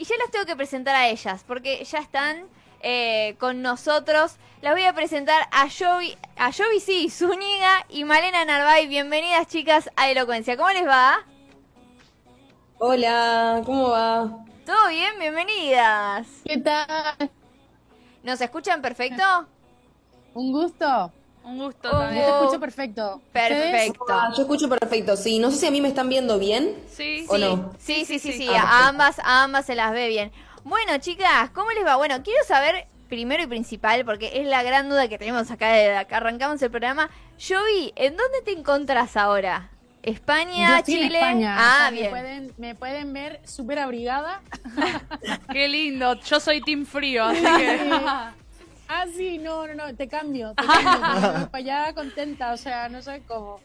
Y 0.00 0.04
ya 0.04 0.16
las 0.16 0.30
tengo 0.30 0.46
que 0.46 0.56
presentar 0.56 0.96
a 0.96 1.08
ellas, 1.08 1.44
porque 1.46 1.84
ya 1.84 1.98
están 1.98 2.46
eh, 2.80 3.36
con 3.38 3.60
nosotros. 3.60 4.36
Las 4.62 4.72
voy 4.72 4.84
a 4.84 4.94
presentar 4.94 5.46
a 5.52 5.68
Jovi, 5.68 6.16
a 6.38 6.50
Jovi 6.54 6.80
sí, 6.80 7.10
Zúñiga 7.10 7.84
y 7.90 8.04
Malena 8.04 8.46
Narvay. 8.46 8.86
Bienvenidas 8.86 9.46
chicas 9.48 9.90
a 9.96 10.10
Elocuencia. 10.10 10.56
¿Cómo 10.56 10.70
les 10.70 10.86
va? 10.88 11.18
Hola, 12.78 13.60
¿cómo 13.66 13.90
va? 13.90 14.38
¿Todo 14.64 14.88
bien? 14.88 15.18
Bienvenidas. 15.18 16.26
¿Qué 16.46 16.56
tal? 16.56 17.30
¿Nos 18.22 18.40
escuchan 18.40 18.80
perfecto? 18.80 19.22
Un 20.32 20.50
gusto. 20.50 21.12
Un 21.44 21.58
gusto 21.58 21.90
también. 21.90 22.24
Yo 22.24 22.32
te 22.32 22.38
escucho 22.44 22.60
perfecto. 22.60 23.22
Perfecto. 23.32 24.04
Ah, 24.08 24.30
yo 24.36 24.42
escucho 24.42 24.68
perfecto, 24.68 25.16
sí. 25.16 25.38
No 25.38 25.50
sé 25.50 25.56
si 25.58 25.66
a 25.66 25.70
mí 25.70 25.80
me 25.80 25.88
están 25.88 26.08
viendo 26.08 26.38
bien. 26.38 26.76
Sí, 26.92 27.24
¿O 27.28 27.36
sí. 27.36 27.40
no? 27.40 27.72
Sí, 27.78 28.04
sí, 28.04 28.18
sí, 28.18 28.32
sí. 28.32 28.48
Ah, 28.50 28.84
A 28.84 28.88
ambas, 28.88 29.18
a 29.18 29.44
ambas 29.44 29.66
se 29.66 29.74
las 29.74 29.92
ve 29.92 30.08
bien. 30.08 30.30
Bueno, 30.64 30.98
chicas, 30.98 31.50
¿cómo 31.50 31.70
les 31.72 31.84
va? 31.84 31.96
Bueno, 31.96 32.22
quiero 32.22 32.44
saber 32.46 32.86
primero 33.08 33.42
y 33.42 33.46
principal, 33.46 34.04
porque 34.04 34.40
es 34.40 34.46
la 34.46 34.62
gran 34.62 34.88
duda 34.88 35.08
que 35.08 35.18
tenemos 35.18 35.50
acá 35.50 35.72
desde 35.72 35.96
acá 35.96 36.18
arrancamos 36.18 36.62
el 36.62 36.70
programa. 36.70 37.10
Jovi, 37.40 37.92
¿en 37.96 38.16
dónde 38.16 38.42
te 38.44 38.52
encontrás 38.52 39.16
ahora? 39.16 39.70
¿España, 40.02 40.68
Yo 40.70 40.76
en 40.76 40.82
Chile? 40.84 41.18
España. 41.18 41.56
Ah, 41.58 41.74
o 41.74 41.78
sea, 41.78 41.90
bien. 41.90 42.04
Me 42.04 42.10
pueden, 42.10 42.54
me 42.58 42.74
pueden 42.74 43.12
ver 43.12 43.40
súper 43.44 43.78
abrigada. 43.80 44.40
Qué 45.52 45.68
lindo. 45.68 46.14
Yo 46.20 46.38
soy 46.40 46.62
Team 46.62 46.86
Frío, 46.86 47.24
así 47.24 47.42
que. 47.42 47.90
Ah, 48.90 49.04
sí, 49.16 49.38
no, 49.38 49.66
no, 49.66 49.74
no, 49.74 49.94
te 49.94 50.08
cambio. 50.08 50.54
Te 50.54 50.66
cambio 50.66 51.50
para 51.50 51.58
allá 51.58 51.94
contenta, 51.94 52.52
o 52.52 52.56
sea, 52.56 52.88
no 52.88 53.00
sé 53.02 53.22
cómo. 53.26 53.60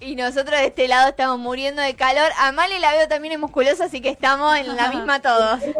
Y 0.00 0.14
nosotros 0.16 0.60
de 0.60 0.66
este 0.66 0.88
lado 0.88 1.08
estamos 1.08 1.38
muriendo 1.38 1.80
de 1.80 1.94
calor. 1.94 2.30
A 2.38 2.52
Male 2.52 2.78
la 2.80 2.92
veo 2.92 3.08
también 3.08 3.32
en 3.32 3.40
musculosa, 3.40 3.86
así 3.86 4.00
que 4.00 4.10
estamos 4.10 4.56
en 4.56 4.76
la 4.76 4.90
misma 4.90 5.20
todos. 5.20 5.60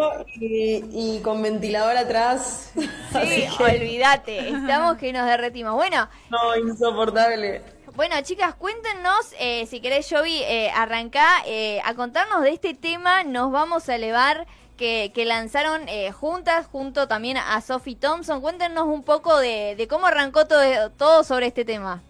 Y, 0.41 0.85
y 0.93 1.21
con 1.23 1.43
ventilador 1.43 1.97
atrás. 1.97 2.73
Sí, 2.77 3.49
olvídate. 3.59 4.51
Estamos 4.51 4.97
que 4.97 5.13
nos 5.13 5.27
derretimos. 5.27 5.75
Bueno, 5.75 6.09
No, 6.31 6.57
insoportable. 6.57 7.63
Bueno, 7.99 8.15
chicas, 8.23 8.55
cuéntenos, 8.55 9.35
eh, 9.41 9.67
si 9.67 9.81
querés, 9.81 10.09
Jovi, 10.09 10.43
eh, 10.45 10.71
arrancá 10.71 11.27
eh, 11.47 11.81
a 11.85 11.95
contarnos 11.95 12.43
de 12.43 12.51
este 12.51 12.75
tema. 12.75 13.25
Nos 13.25 13.51
vamos 13.51 13.89
a 13.89 13.97
elevar 13.97 14.47
que, 14.79 15.13
que 15.15 15.27
lanzaron 15.27 15.87
eh, 15.89 16.11
juntas, 16.13 16.67
junto 16.67 17.07
también 17.07 17.37
a 17.37 17.61
Sophie 17.61 17.97
Thompson. 17.97 18.41
Cuéntenos 18.41 18.87
un 18.87 19.03
poco 19.03 19.39
de, 19.39 19.75
de 19.77 19.87
cómo 19.87 20.07
arrancó 20.07 20.47
todo, 20.47 20.91
todo 20.93 21.25
sobre 21.25 21.49
este 21.49 21.67
tema. 21.67 22.01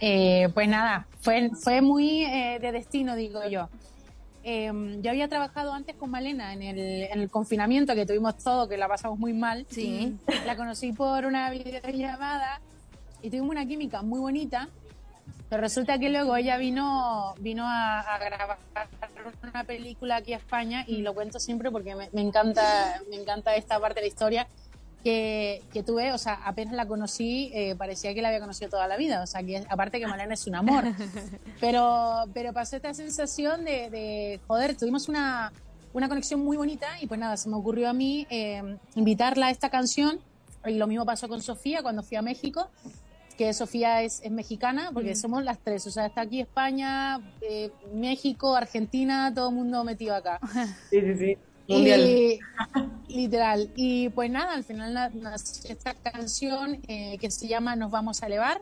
Eh, 0.00 0.48
pues 0.54 0.68
nada, 0.68 1.06
fue, 1.20 1.50
fue 1.60 1.80
muy 1.80 2.24
eh, 2.24 2.58
de 2.60 2.70
destino, 2.70 3.16
digo 3.16 3.40
yo. 3.48 3.68
Eh, 4.46 4.70
yo 5.00 5.10
había 5.10 5.26
trabajado 5.28 5.72
antes 5.72 5.96
con 5.96 6.10
Malena 6.10 6.52
en 6.52 6.62
el, 6.62 6.78
en 6.78 7.20
el 7.20 7.30
confinamiento 7.30 7.94
que 7.94 8.04
tuvimos 8.04 8.36
todo, 8.36 8.68
que 8.68 8.76
la 8.76 8.86
pasamos 8.86 9.18
muy 9.18 9.32
mal. 9.32 9.64
Sí. 9.70 10.14
La 10.44 10.54
conocí 10.54 10.92
por 10.92 11.24
una 11.24 11.48
videollamada 11.48 12.60
y 13.22 13.30
tuvimos 13.30 13.48
una 13.48 13.64
química 13.64 14.02
muy 14.02 14.20
bonita. 14.20 14.68
Pero 15.54 15.62
resulta 15.62 16.00
que 16.00 16.10
luego 16.10 16.34
ella 16.34 16.56
vino, 16.56 17.32
vino 17.38 17.62
a, 17.64 18.00
a 18.00 18.18
grabar 18.18 18.58
una 19.40 19.62
película 19.62 20.16
aquí 20.16 20.32
a 20.32 20.38
España 20.38 20.84
y 20.84 21.02
lo 21.02 21.14
cuento 21.14 21.38
siempre 21.38 21.70
porque 21.70 21.94
me, 21.94 22.10
me 22.12 22.22
encanta, 22.22 23.00
me 23.08 23.14
encanta 23.14 23.54
esta 23.54 23.78
parte 23.78 24.00
de 24.00 24.06
la 24.06 24.08
historia 24.08 24.48
que, 25.04 25.62
que 25.72 25.84
tuve, 25.84 26.12
o 26.12 26.18
sea, 26.18 26.40
apenas 26.44 26.74
la 26.74 26.88
conocí, 26.88 27.52
eh, 27.54 27.76
parecía 27.76 28.12
que 28.14 28.20
la 28.20 28.30
había 28.30 28.40
conocido 28.40 28.68
toda 28.68 28.88
la 28.88 28.96
vida, 28.96 29.22
o 29.22 29.28
sea, 29.28 29.44
que 29.44 29.64
aparte 29.68 30.00
que 30.00 30.08
Malena 30.08 30.34
es 30.34 30.44
un 30.48 30.56
amor, 30.56 30.82
pero, 31.60 32.24
pero 32.34 32.52
pasó 32.52 32.74
esta 32.74 32.92
sensación 32.92 33.64
de, 33.64 33.90
de, 33.90 34.40
joder, 34.48 34.76
tuvimos 34.76 35.08
una, 35.08 35.52
una 35.92 36.08
conexión 36.08 36.44
muy 36.44 36.56
bonita 36.56 36.88
y 37.00 37.06
pues 37.06 37.20
nada, 37.20 37.36
se 37.36 37.48
me 37.48 37.54
ocurrió 37.54 37.90
a 37.90 37.92
mí 37.92 38.26
eh, 38.28 38.76
invitarla 38.96 39.46
a 39.46 39.50
esta 39.52 39.70
canción 39.70 40.18
y 40.66 40.74
lo 40.74 40.88
mismo 40.88 41.06
pasó 41.06 41.28
con 41.28 41.42
Sofía 41.42 41.80
cuando 41.82 42.02
fui 42.02 42.16
a 42.16 42.22
México, 42.22 42.70
que 43.36 43.52
Sofía 43.52 44.02
es, 44.02 44.20
es 44.22 44.30
mexicana, 44.30 44.90
porque 44.92 45.12
Mm. 45.12 45.16
somos 45.16 45.44
las 45.44 45.58
tres, 45.58 45.86
o 45.86 45.90
sea, 45.90 46.06
está 46.06 46.20
aquí 46.22 46.40
España, 46.40 47.20
eh, 47.40 47.70
México, 47.92 48.54
Argentina, 48.56 49.32
todo 49.34 49.48
el 49.50 49.54
mundo 49.56 49.82
metido 49.84 50.14
acá. 50.14 50.38
Sí, 50.90 51.00
sí, 51.00 51.14
sí. 51.18 51.38
Mundial. 51.66 52.00
Y, 52.02 52.38
literal. 53.08 53.70
Y 53.74 54.10
pues 54.10 54.30
nada, 54.30 54.52
al 54.52 54.64
final 54.64 54.92
nació 55.14 55.70
esta 55.72 55.94
canción 55.94 56.78
eh, 56.88 57.16
que 57.18 57.30
se 57.30 57.48
llama 57.48 57.74
Nos 57.74 57.90
vamos 57.90 58.22
a 58.22 58.26
elevar, 58.26 58.60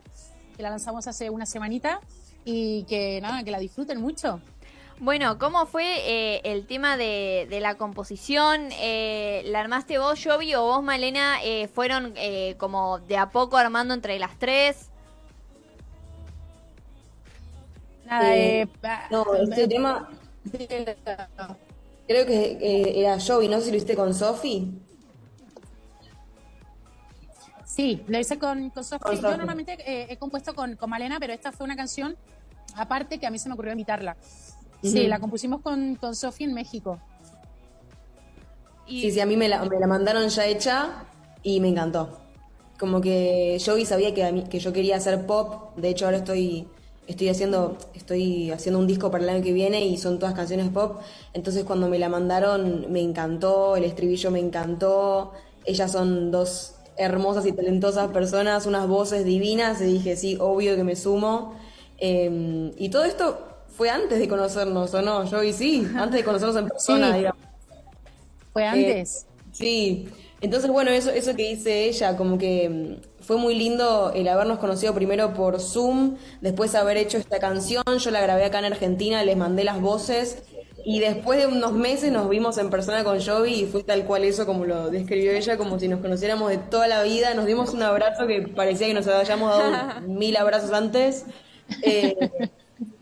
que 0.56 0.62
la 0.62 0.70
lanzamos 0.70 1.06
hace 1.08 1.28
una 1.28 1.44
semanita 1.46 2.00
y 2.44 2.84
que 2.84 3.20
nada, 3.20 3.42
que 3.42 3.50
la 3.50 3.58
disfruten 3.58 4.00
mucho. 4.00 4.40
Bueno, 5.02 5.36
¿cómo 5.36 5.66
fue 5.66 5.82
eh, 5.84 6.40
el 6.44 6.64
tema 6.68 6.96
de, 6.96 7.48
de 7.50 7.58
la 7.58 7.74
composición? 7.74 8.68
Eh, 8.78 9.42
¿La 9.46 9.58
armaste 9.58 9.98
vos, 9.98 10.20
Jovi, 10.22 10.54
o 10.54 10.62
vos, 10.62 10.80
Malena, 10.84 11.42
eh, 11.42 11.66
fueron 11.66 12.12
eh, 12.16 12.54
como 12.56 13.00
de 13.00 13.16
a 13.16 13.28
poco 13.30 13.56
armando 13.56 13.94
entre 13.94 14.16
las 14.20 14.38
tres? 14.38 14.90
Nada, 18.06 18.36
Eh, 18.36 18.60
eh, 18.60 18.68
No, 19.10 19.24
este 19.34 19.66
tema 19.66 20.08
creo 22.06 22.24
que 22.24 22.58
eh, 22.60 23.00
era 23.00 23.18
Joey, 23.18 23.48
no 23.48 23.58
sé 23.58 23.64
si 23.64 23.70
lo 23.72 23.76
hiciste 23.78 23.96
con 23.96 24.14
Sofi. 24.14 24.70
Sí, 27.64 28.04
lo 28.06 28.20
hice 28.20 28.38
con, 28.38 28.70
con 28.70 28.84
Sofi. 28.84 29.16
Yo 29.16 29.36
normalmente 29.36 29.72
eh, 29.84 30.06
he 30.10 30.16
compuesto 30.16 30.54
con, 30.54 30.76
con 30.76 30.88
Malena, 30.88 31.18
pero 31.18 31.32
esta 31.32 31.50
fue 31.50 31.64
una 31.64 31.74
canción 31.74 32.16
aparte 32.76 33.18
que 33.18 33.26
a 33.26 33.30
mí 33.32 33.40
se 33.40 33.48
me 33.48 33.54
ocurrió 33.54 33.72
invitarla. 33.72 34.16
Sí, 34.82 35.06
la 35.06 35.18
compusimos 35.20 35.60
con, 35.62 35.96
con 35.96 36.14
Sofi 36.14 36.44
en 36.44 36.54
México. 36.54 36.98
Y 38.86 39.02
Sí, 39.02 39.10
sí, 39.12 39.20
a 39.20 39.26
mí 39.26 39.36
me 39.36 39.48
la, 39.48 39.64
me 39.64 39.78
la 39.78 39.86
mandaron 39.86 40.28
ya 40.28 40.46
hecha 40.46 41.04
y 41.42 41.60
me 41.60 41.68
encantó. 41.68 42.18
Como 42.78 43.00
que 43.00 43.60
Joey 43.64 43.86
sabía 43.86 44.12
que, 44.12 44.24
a 44.24 44.32
mí- 44.32 44.44
que 44.44 44.58
yo 44.58 44.72
quería 44.72 44.96
hacer 44.96 45.24
pop, 45.26 45.76
de 45.76 45.88
hecho 45.90 46.04
ahora 46.06 46.16
estoy, 46.18 46.66
estoy, 47.06 47.28
haciendo, 47.28 47.76
estoy 47.94 48.50
haciendo 48.50 48.80
un 48.80 48.86
disco 48.88 49.10
para 49.10 49.22
el 49.22 49.30
año 49.30 49.42
que 49.42 49.52
viene 49.52 49.84
y 49.86 49.96
son 49.98 50.18
todas 50.18 50.34
canciones 50.34 50.68
pop, 50.70 51.00
entonces 51.32 51.64
cuando 51.64 51.88
me 51.88 51.98
la 52.00 52.08
mandaron 52.08 52.90
me 52.92 53.00
encantó, 53.00 53.76
el 53.76 53.84
estribillo 53.84 54.30
me 54.32 54.40
encantó, 54.40 55.32
ellas 55.64 55.92
son 55.92 56.32
dos 56.32 56.74
hermosas 56.96 57.46
y 57.46 57.52
talentosas 57.52 58.08
personas, 58.10 58.66
unas 58.66 58.88
voces 58.88 59.24
divinas 59.24 59.80
y 59.80 59.84
dije, 59.84 60.16
sí, 60.16 60.36
obvio 60.40 60.74
que 60.76 60.84
me 60.84 60.96
sumo. 60.96 61.54
Eh, 61.98 62.72
y 62.76 62.88
todo 62.88 63.04
esto 63.04 63.51
fue 63.76 63.90
antes 63.90 64.18
de 64.18 64.28
conocernos, 64.28 64.92
¿o 64.94 65.02
no? 65.02 65.26
Joey, 65.26 65.52
sí, 65.52 65.86
antes 65.96 66.18
de 66.20 66.24
conocernos 66.24 66.56
en 66.56 66.68
persona, 66.68 67.10
Sí. 67.12 67.18
digamos. 67.18 67.42
Fue 68.52 68.64
antes. 68.66 69.26
Sí, 69.52 70.08
entonces 70.40 70.70
bueno, 70.70 70.90
eso, 70.90 71.10
eso 71.10 71.34
que 71.36 71.48
dice 71.48 71.84
ella, 71.84 72.16
como 72.16 72.38
que 72.38 72.68
mm, 72.68 73.22
fue 73.22 73.36
muy 73.36 73.54
lindo 73.54 74.12
el 74.14 74.28
habernos 74.28 74.58
conocido 74.58 74.94
primero 74.94 75.34
por 75.34 75.60
Zoom, 75.60 76.16
después 76.40 76.74
haber 76.74 76.96
hecho 76.96 77.18
esta 77.18 77.38
canción, 77.38 77.82
yo 77.86 78.10
la 78.10 78.20
grabé 78.20 78.44
acá 78.44 78.58
en 78.58 78.66
Argentina, 78.66 79.22
les 79.24 79.36
mandé 79.36 79.64
las 79.64 79.80
voces 79.80 80.42
y 80.84 80.98
después 80.98 81.38
de 81.38 81.46
unos 81.46 81.72
meses 81.72 82.10
nos 82.10 82.28
vimos 82.28 82.58
en 82.58 82.68
persona 82.68 83.04
con 83.04 83.20
Jovi 83.24 83.52
y 83.52 83.66
fue 83.66 83.84
tal 83.84 84.04
cual 84.04 84.24
eso 84.24 84.44
como 84.46 84.64
lo 84.64 84.90
describió 84.90 85.30
ella, 85.30 85.56
como 85.56 85.78
si 85.78 85.86
nos 85.86 86.00
conociéramos 86.00 86.50
de 86.50 86.58
toda 86.58 86.88
la 86.88 87.02
vida, 87.04 87.34
nos 87.34 87.46
dimos 87.46 87.72
un 87.72 87.82
abrazo 87.82 88.26
que 88.26 88.42
parecía 88.42 88.88
que 88.88 88.94
nos 88.94 89.06
habíamos 89.06 89.56
dado 89.56 90.00
mil 90.08 90.36
abrazos 90.36 90.72
antes. 90.72 91.24
Eh, 91.82 92.16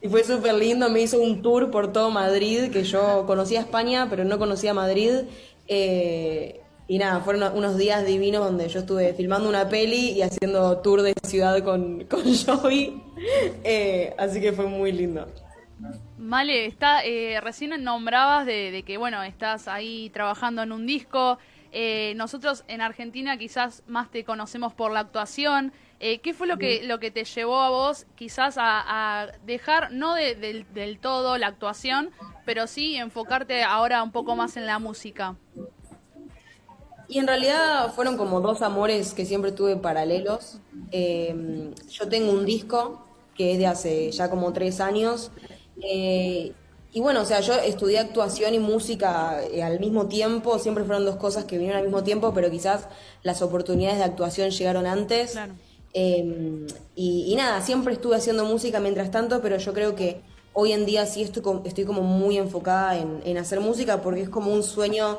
y 0.02 0.08
fue 0.08 0.24
súper 0.24 0.54
lindo, 0.54 0.88
me 0.88 1.02
hizo 1.02 1.20
un 1.20 1.42
tour 1.42 1.70
por 1.70 1.92
todo 1.92 2.10
Madrid, 2.10 2.70
que 2.70 2.84
yo 2.84 3.24
conocía 3.26 3.60
España, 3.60 4.08
pero 4.08 4.24
no 4.24 4.38
conocía 4.38 4.72
Madrid. 4.72 5.12
Eh, 5.68 6.60
y 6.88 6.98
nada, 6.98 7.20
fueron 7.20 7.56
unos 7.56 7.78
días 7.78 8.04
divinos 8.04 8.44
donde 8.44 8.68
yo 8.68 8.80
estuve 8.80 9.14
filmando 9.14 9.48
una 9.48 9.68
peli 9.68 10.10
y 10.10 10.22
haciendo 10.22 10.78
tour 10.78 11.02
de 11.02 11.14
ciudad 11.22 11.62
con, 11.62 12.04
con 12.10 12.22
Joey. 12.24 13.00
Eh, 13.62 14.14
así 14.18 14.40
que 14.40 14.52
fue 14.52 14.66
muy 14.66 14.90
lindo. 14.90 15.26
Male, 16.18 16.66
está, 16.66 17.04
eh, 17.04 17.40
recién 17.40 17.82
nombrabas 17.82 18.44
de, 18.46 18.70
de 18.70 18.82
que, 18.82 18.96
bueno, 18.96 19.22
estás 19.22 19.68
ahí 19.68 20.10
trabajando 20.10 20.62
en 20.62 20.72
un 20.72 20.86
disco. 20.86 21.38
Eh, 21.72 22.14
nosotros 22.16 22.64
en 22.66 22.80
Argentina 22.80 23.38
quizás 23.38 23.82
más 23.86 24.10
te 24.10 24.24
conocemos 24.24 24.74
por 24.74 24.90
la 24.92 25.00
actuación. 25.00 25.72
Eh, 26.00 26.20
¿Qué 26.20 26.32
fue 26.34 26.46
lo 26.46 26.58
que, 26.58 26.82
lo 26.84 26.98
que 26.98 27.10
te 27.10 27.24
llevó 27.24 27.60
a 27.60 27.70
vos 27.70 28.06
quizás 28.16 28.56
a, 28.58 29.22
a 29.22 29.26
dejar, 29.44 29.92
no 29.92 30.14
de- 30.14 30.34
del, 30.34 30.66
del 30.72 30.98
todo 30.98 31.36
la 31.38 31.48
actuación, 31.48 32.10
pero 32.44 32.66
sí 32.66 32.96
enfocarte 32.96 33.62
ahora 33.64 34.02
un 34.02 34.10
poco 34.12 34.34
más 34.36 34.56
en 34.56 34.66
la 34.66 34.78
música? 34.78 35.36
Y 37.08 37.18
en 37.18 37.26
realidad 37.26 37.92
fueron 37.94 38.16
como 38.16 38.40
dos 38.40 38.62
amores 38.62 39.14
que 39.14 39.26
siempre 39.26 39.52
tuve 39.52 39.76
paralelos. 39.76 40.60
Eh, 40.92 41.72
yo 41.88 42.08
tengo 42.08 42.30
un 42.32 42.44
disco 42.44 43.04
que 43.34 43.52
es 43.52 43.58
de 43.58 43.66
hace 43.66 44.10
ya 44.12 44.30
como 44.30 44.52
tres 44.52 44.80
años. 44.80 45.32
eh, 45.82 46.54
y 46.92 47.00
bueno, 47.00 47.22
o 47.22 47.24
sea, 47.24 47.40
yo 47.40 47.54
estudié 47.54 48.00
actuación 48.00 48.52
y 48.54 48.58
música 48.58 49.40
eh, 49.44 49.62
al 49.62 49.78
mismo 49.80 50.08
tiempo. 50.08 50.58
Siempre 50.58 50.84
fueron 50.84 51.04
dos 51.04 51.16
cosas 51.16 51.44
que 51.44 51.56
vinieron 51.56 51.78
al 51.78 51.84
mismo 51.86 52.02
tiempo, 52.04 52.32
pero 52.34 52.50
quizás 52.50 52.88
las 53.22 53.42
oportunidades 53.42 53.98
de 53.98 54.04
actuación 54.04 54.50
llegaron 54.50 54.86
antes. 54.86 55.32
Claro. 55.32 55.54
Eh, 55.92 56.66
y, 56.94 57.24
y 57.32 57.34
nada, 57.36 57.60
siempre 57.62 57.94
estuve 57.94 58.16
haciendo 58.16 58.44
música 58.44 58.80
mientras 58.80 59.10
tanto, 59.10 59.40
pero 59.42 59.56
yo 59.58 59.72
creo 59.72 59.94
que 59.94 60.22
hoy 60.52 60.72
en 60.72 60.86
día 60.86 61.06
sí 61.06 61.22
estoy, 61.22 61.42
estoy 61.64 61.84
como 61.84 62.02
muy 62.02 62.36
enfocada 62.38 62.96
en, 62.98 63.20
en 63.24 63.38
hacer 63.38 63.60
música 63.60 64.00
porque 64.02 64.22
es 64.22 64.28
como 64.28 64.52
un 64.52 64.62
sueño 64.62 65.18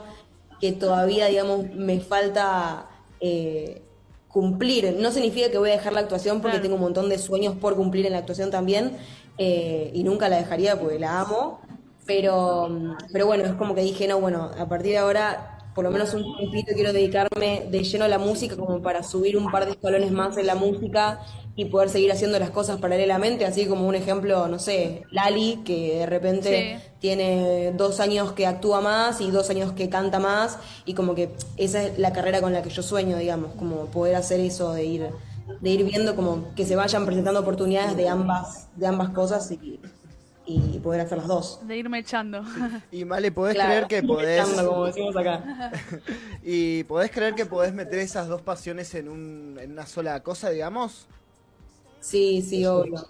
que 0.59 0.71
todavía, 0.73 1.27
digamos, 1.27 1.65
me 1.73 1.99
falta 1.99 2.87
eh, 3.19 3.81
cumplir. 4.27 4.95
No 4.99 5.11
significa 5.11 5.49
que 5.51 5.57
voy 5.57 5.69
a 5.71 5.73
dejar 5.73 5.93
la 5.93 6.01
actuación 6.01 6.41
porque 6.41 6.57
Claro. 6.57 6.63
tengo 6.63 6.75
un 6.75 6.81
montón 6.81 7.09
de 7.09 7.17
sueños 7.17 7.55
por 7.55 7.75
cumplir 7.75 8.05
en 8.05 8.13
la 8.13 8.19
actuación 8.19 8.51
también 8.51 8.97
eh, 9.37 9.91
y 9.93 10.03
nunca 10.03 10.29
la 10.29 10.37
dejaría 10.37 10.79
porque 10.79 10.99
la 10.99 11.21
amo. 11.21 11.59
Pero, 12.05 12.69
pero 13.13 13.25
bueno, 13.27 13.45
es 13.45 13.53
como 13.53 13.75
que 13.75 13.81
dije, 13.81 14.07
no, 14.07 14.19
bueno, 14.19 14.51
a 14.57 14.67
partir 14.67 14.91
de 14.91 14.97
ahora, 14.97 15.59
por 15.73 15.83
lo 15.83 15.91
menos 15.91 16.13
un 16.13 16.37
tiempito 16.37 16.73
quiero 16.73 16.93
dedicarme 16.93 17.67
de 17.69 17.83
lleno 17.83 18.05
a 18.05 18.07
la 18.07 18.17
música 18.17 18.55
como 18.55 18.81
para 18.81 19.03
subir 19.03 19.37
un 19.37 19.51
par 19.51 19.65
de 19.65 19.71
escalones 19.71 20.11
más 20.11 20.37
en 20.37 20.47
la 20.47 20.55
música 20.55 21.19
y 21.55 21.65
poder 21.65 21.89
seguir 21.89 22.11
haciendo 22.11 22.39
las 22.39 22.49
cosas 22.49 22.79
paralelamente, 22.79 23.45
así 23.45 23.65
como 23.65 23.87
un 23.87 23.95
ejemplo, 23.95 24.47
no 24.47 24.57
sé, 24.59 25.03
Lali, 25.11 25.59
que 25.65 25.99
de 25.99 26.05
repente 26.05 26.79
Sí. 26.79 26.89
tiene 26.99 27.71
dos 27.73 27.99
años 27.99 28.31
que 28.31 28.47
actúa 28.47 28.79
más 28.81 29.19
y 29.21 29.31
dos 29.31 29.49
años 29.49 29.73
que 29.73 29.89
canta 29.89 30.19
más 30.19 30.57
y 30.85 30.93
como 30.93 31.13
que 31.15 31.29
esa 31.57 31.83
es 31.83 31.99
la 31.99 32.13
carrera 32.13 32.41
con 32.41 32.53
la 32.53 32.61
que 32.61 32.69
yo 32.69 32.81
sueño, 32.81 33.17
digamos, 33.17 33.53
como 33.55 33.85
poder 33.87 34.15
hacer 34.15 34.39
eso 34.39 34.73
de 34.73 34.85
ir 34.85 35.09
de 35.59 35.69
ir 35.69 35.83
viendo 35.83 36.15
como 36.15 36.53
que 36.55 36.65
se 36.65 36.77
vayan 36.77 37.05
presentando 37.05 37.41
oportunidades 37.41 37.97
de 37.97 38.07
ambas 38.07 38.69
de 38.77 38.87
ambas 38.87 39.09
cosas 39.09 39.51
y, 39.51 39.81
y 40.73 40.79
poder 40.79 41.01
hacer 41.01 41.17
las 41.19 41.27
dos. 41.27 41.59
De 41.61 41.77
irme 41.77 41.99
echando. 41.99 42.43
Y 42.91 43.05
Male, 43.05 43.31
¿podés 43.31 43.55
Claro, 43.55 43.69
creer 43.69 43.87
que 43.87 44.03
podés... 44.03 44.41
echando, 44.41 44.67
como 44.67 44.85
decimos 44.85 45.15
acá. 45.15 45.47
y 46.43 46.83
podés 46.85 47.11
creer 47.11 47.35
que 47.35 47.45
podés 47.45 47.73
meter 47.73 47.99
esas 47.99 48.27
dos 48.27 48.41
pasiones 48.41 48.93
en, 48.95 49.07
un, 49.09 49.57
en 49.61 49.71
una 49.71 49.85
sola 49.85 50.21
cosa, 50.23 50.49
digamos? 50.49 51.07
Sí, 51.99 52.41
sí, 52.41 52.65
obvio. 52.65 53.07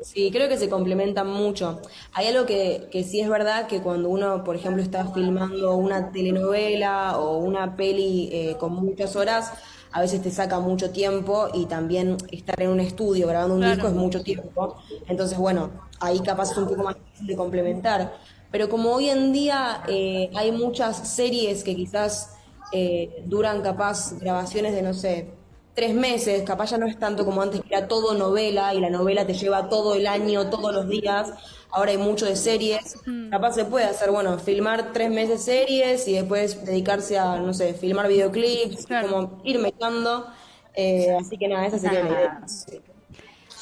Sí, 0.00 0.30
creo 0.32 0.48
que 0.48 0.58
se 0.58 0.68
complementan 0.68 1.28
mucho. 1.28 1.80
Hay 2.12 2.26
algo 2.26 2.44
que, 2.44 2.88
que 2.90 3.04
sí 3.04 3.20
es 3.20 3.28
verdad 3.28 3.68
que 3.68 3.80
cuando 3.82 4.08
uno, 4.08 4.42
por 4.42 4.56
ejemplo, 4.56 4.82
está 4.82 5.06
filmando 5.12 5.76
una 5.76 6.10
telenovela 6.10 7.18
o 7.18 7.38
una 7.38 7.76
peli 7.76 8.28
eh, 8.32 8.56
con 8.58 8.72
muchas 8.74 9.14
horas, 9.14 9.52
a 9.92 10.00
veces 10.00 10.22
te 10.22 10.30
saca 10.30 10.58
mucho 10.60 10.90
tiempo 10.90 11.48
y 11.52 11.66
también 11.66 12.16
estar 12.30 12.60
en 12.60 12.70
un 12.70 12.80
estudio 12.80 13.26
grabando 13.28 13.54
un 13.54 13.60
Claro. 13.60 13.74
disco 13.74 13.88
es 13.88 13.94
mucho 13.94 14.22
tiempo. 14.22 14.76
Entonces, 15.08 15.36
bueno, 15.38 15.70
ahí 16.00 16.20
capaz 16.20 16.52
es 16.52 16.56
un 16.58 16.68
poco 16.68 16.82
más 16.82 16.96
difícil 16.96 17.26
de 17.26 17.36
complementar. 17.36 18.14
Pero 18.50 18.68
como 18.68 18.90
hoy 18.92 19.08
en 19.08 19.32
día 19.32 19.82
eh, 19.88 20.30
hay 20.34 20.52
muchas 20.52 21.08
series 21.08 21.62
que 21.64 21.74
quizás 21.76 22.34
eh, 22.72 23.22
duran 23.26 23.62
capaz 23.62 24.18
grabaciones 24.18 24.74
de, 24.74 24.82
no 24.82 24.94
sé, 24.94 25.34
tres 25.74 25.94
meses, 25.94 26.42
capaz 26.42 26.70
ya 26.70 26.78
no 26.78 26.86
es 26.86 26.98
tanto 26.98 27.24
como 27.24 27.40
antes, 27.42 27.60
que 27.62 27.74
era 27.74 27.88
todo 27.88 28.14
novela 28.14 28.74
y 28.74 28.80
la 28.80 28.90
novela 28.90 29.26
te 29.26 29.34
lleva 29.34 29.68
todo 29.68 29.94
el 29.94 30.06
año, 30.06 30.50
todos 30.50 30.72
los 30.74 30.88
días. 30.88 31.32
Ahora 31.70 31.92
hay 31.92 31.96
mucho 31.98 32.26
de 32.26 32.36
series. 32.36 32.96
Capaz 33.30 33.54
se 33.54 33.64
puede 33.64 33.86
hacer, 33.86 34.10
bueno, 34.10 34.38
filmar 34.38 34.92
tres 34.92 35.10
meses 35.10 35.42
series 35.42 36.06
y 36.06 36.12
después 36.14 36.64
dedicarse 36.66 37.18
a, 37.18 37.36
no 37.38 37.54
sé, 37.54 37.72
filmar 37.72 38.08
videoclips, 38.08 38.84
Claro. 38.86 39.08
como 39.08 39.40
ir 39.44 39.58
mechando. 39.58 40.26
Eh, 40.74 41.16
así 41.18 41.38
que 41.38 41.48
nada, 41.48 41.66
esa 41.66 41.78
sería 41.78 42.04
la 42.04 42.10
idea. 42.10 42.40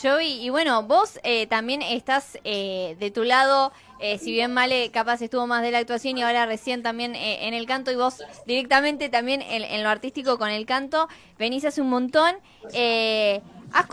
Joey, 0.03 0.45
y 0.45 0.49
bueno, 0.49 0.83
vos 0.83 1.21
eh, 1.23 1.47
también 1.47 1.83
estás 1.83 2.39
eh, 2.45 2.97
de 2.99 3.11
tu 3.11 3.23
lado, 3.23 3.71
eh, 4.01 4.19
si 4.19 4.33
bien 4.33 4.53
Male 4.53 4.91
capaz 4.91 5.21
estuvo 5.21 5.47
más 5.47 5.63
de 5.63 5.71
la 5.71 5.79
actuación 5.79 6.17
y 6.17 6.23
ahora 6.23 6.47
recién 6.47 6.83
también 6.83 7.15
eh, 7.15 7.47
en 7.47 7.55
el 7.55 7.67
canto 7.67 7.91
y 7.91 7.97
vos 7.97 8.23
directamente 8.47 9.11
también 9.11 9.43
en, 9.43 9.83
lo 9.83 9.89
artístico 9.91 10.39
con 10.39 10.49
el 10.49 10.65
canto, 10.65 11.09
venís 11.39 11.65
hace 11.65 11.83
un 11.83 11.91
montón. 11.91 12.37
Eh, 12.73 13.43
has, 13.73 13.87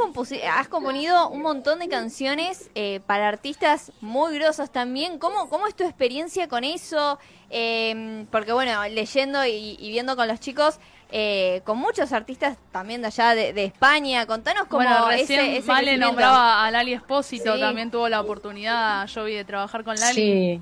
has 0.49 0.67
componido 0.69 1.29
un 1.29 1.41
montón 1.41 1.79
de 1.79 1.89
canciones 1.89 2.69
eh, 2.75 3.01
para 3.05 3.27
artistas 3.27 3.91
muy 3.99 4.33
grosos 4.35 4.71
también. 4.71 5.19
¿Cómo, 5.19 5.49
¿Cómo 5.49 5.67
es 5.67 5.75
tu 5.75 5.83
experiencia 5.83 6.47
con 6.47 6.63
eso? 6.63 7.19
Porque 7.49 8.53
bueno, 8.53 8.87
leyendo 8.87 9.45
y 9.45 9.89
viendo 9.91 10.15
con 10.15 10.27
los 10.27 10.39
chicos, 10.39 10.79
eh, 11.09 11.61
con 11.63 11.77
muchos 11.77 12.11
artistas 12.11 12.57
también 12.71 13.01
de 13.01 13.07
allá 13.07 13.33
de, 13.35 13.53
de 13.53 13.65
España, 13.65 14.25
contanos 14.25 14.67
cómo 14.67 14.83
bueno, 14.83 15.09
ese, 15.11 15.37
recién 15.37 15.55
ese 15.55 15.67
Male 15.67 15.81
crecimiento. 15.83 16.07
nombraba 16.07 16.65
a 16.65 16.71
Lali 16.71 16.93
Espósito, 16.93 17.55
Sí. 17.55 17.59
también 17.61 17.89
tuvo 17.91 18.09
la 18.09 18.19
oportunidad, 18.21 19.07
yo 19.07 19.23
vi, 19.23 19.33
de 19.35 19.45
trabajar 19.45 19.83
con 19.83 19.95
Lali. 19.95 20.13
Sí. 20.15 20.61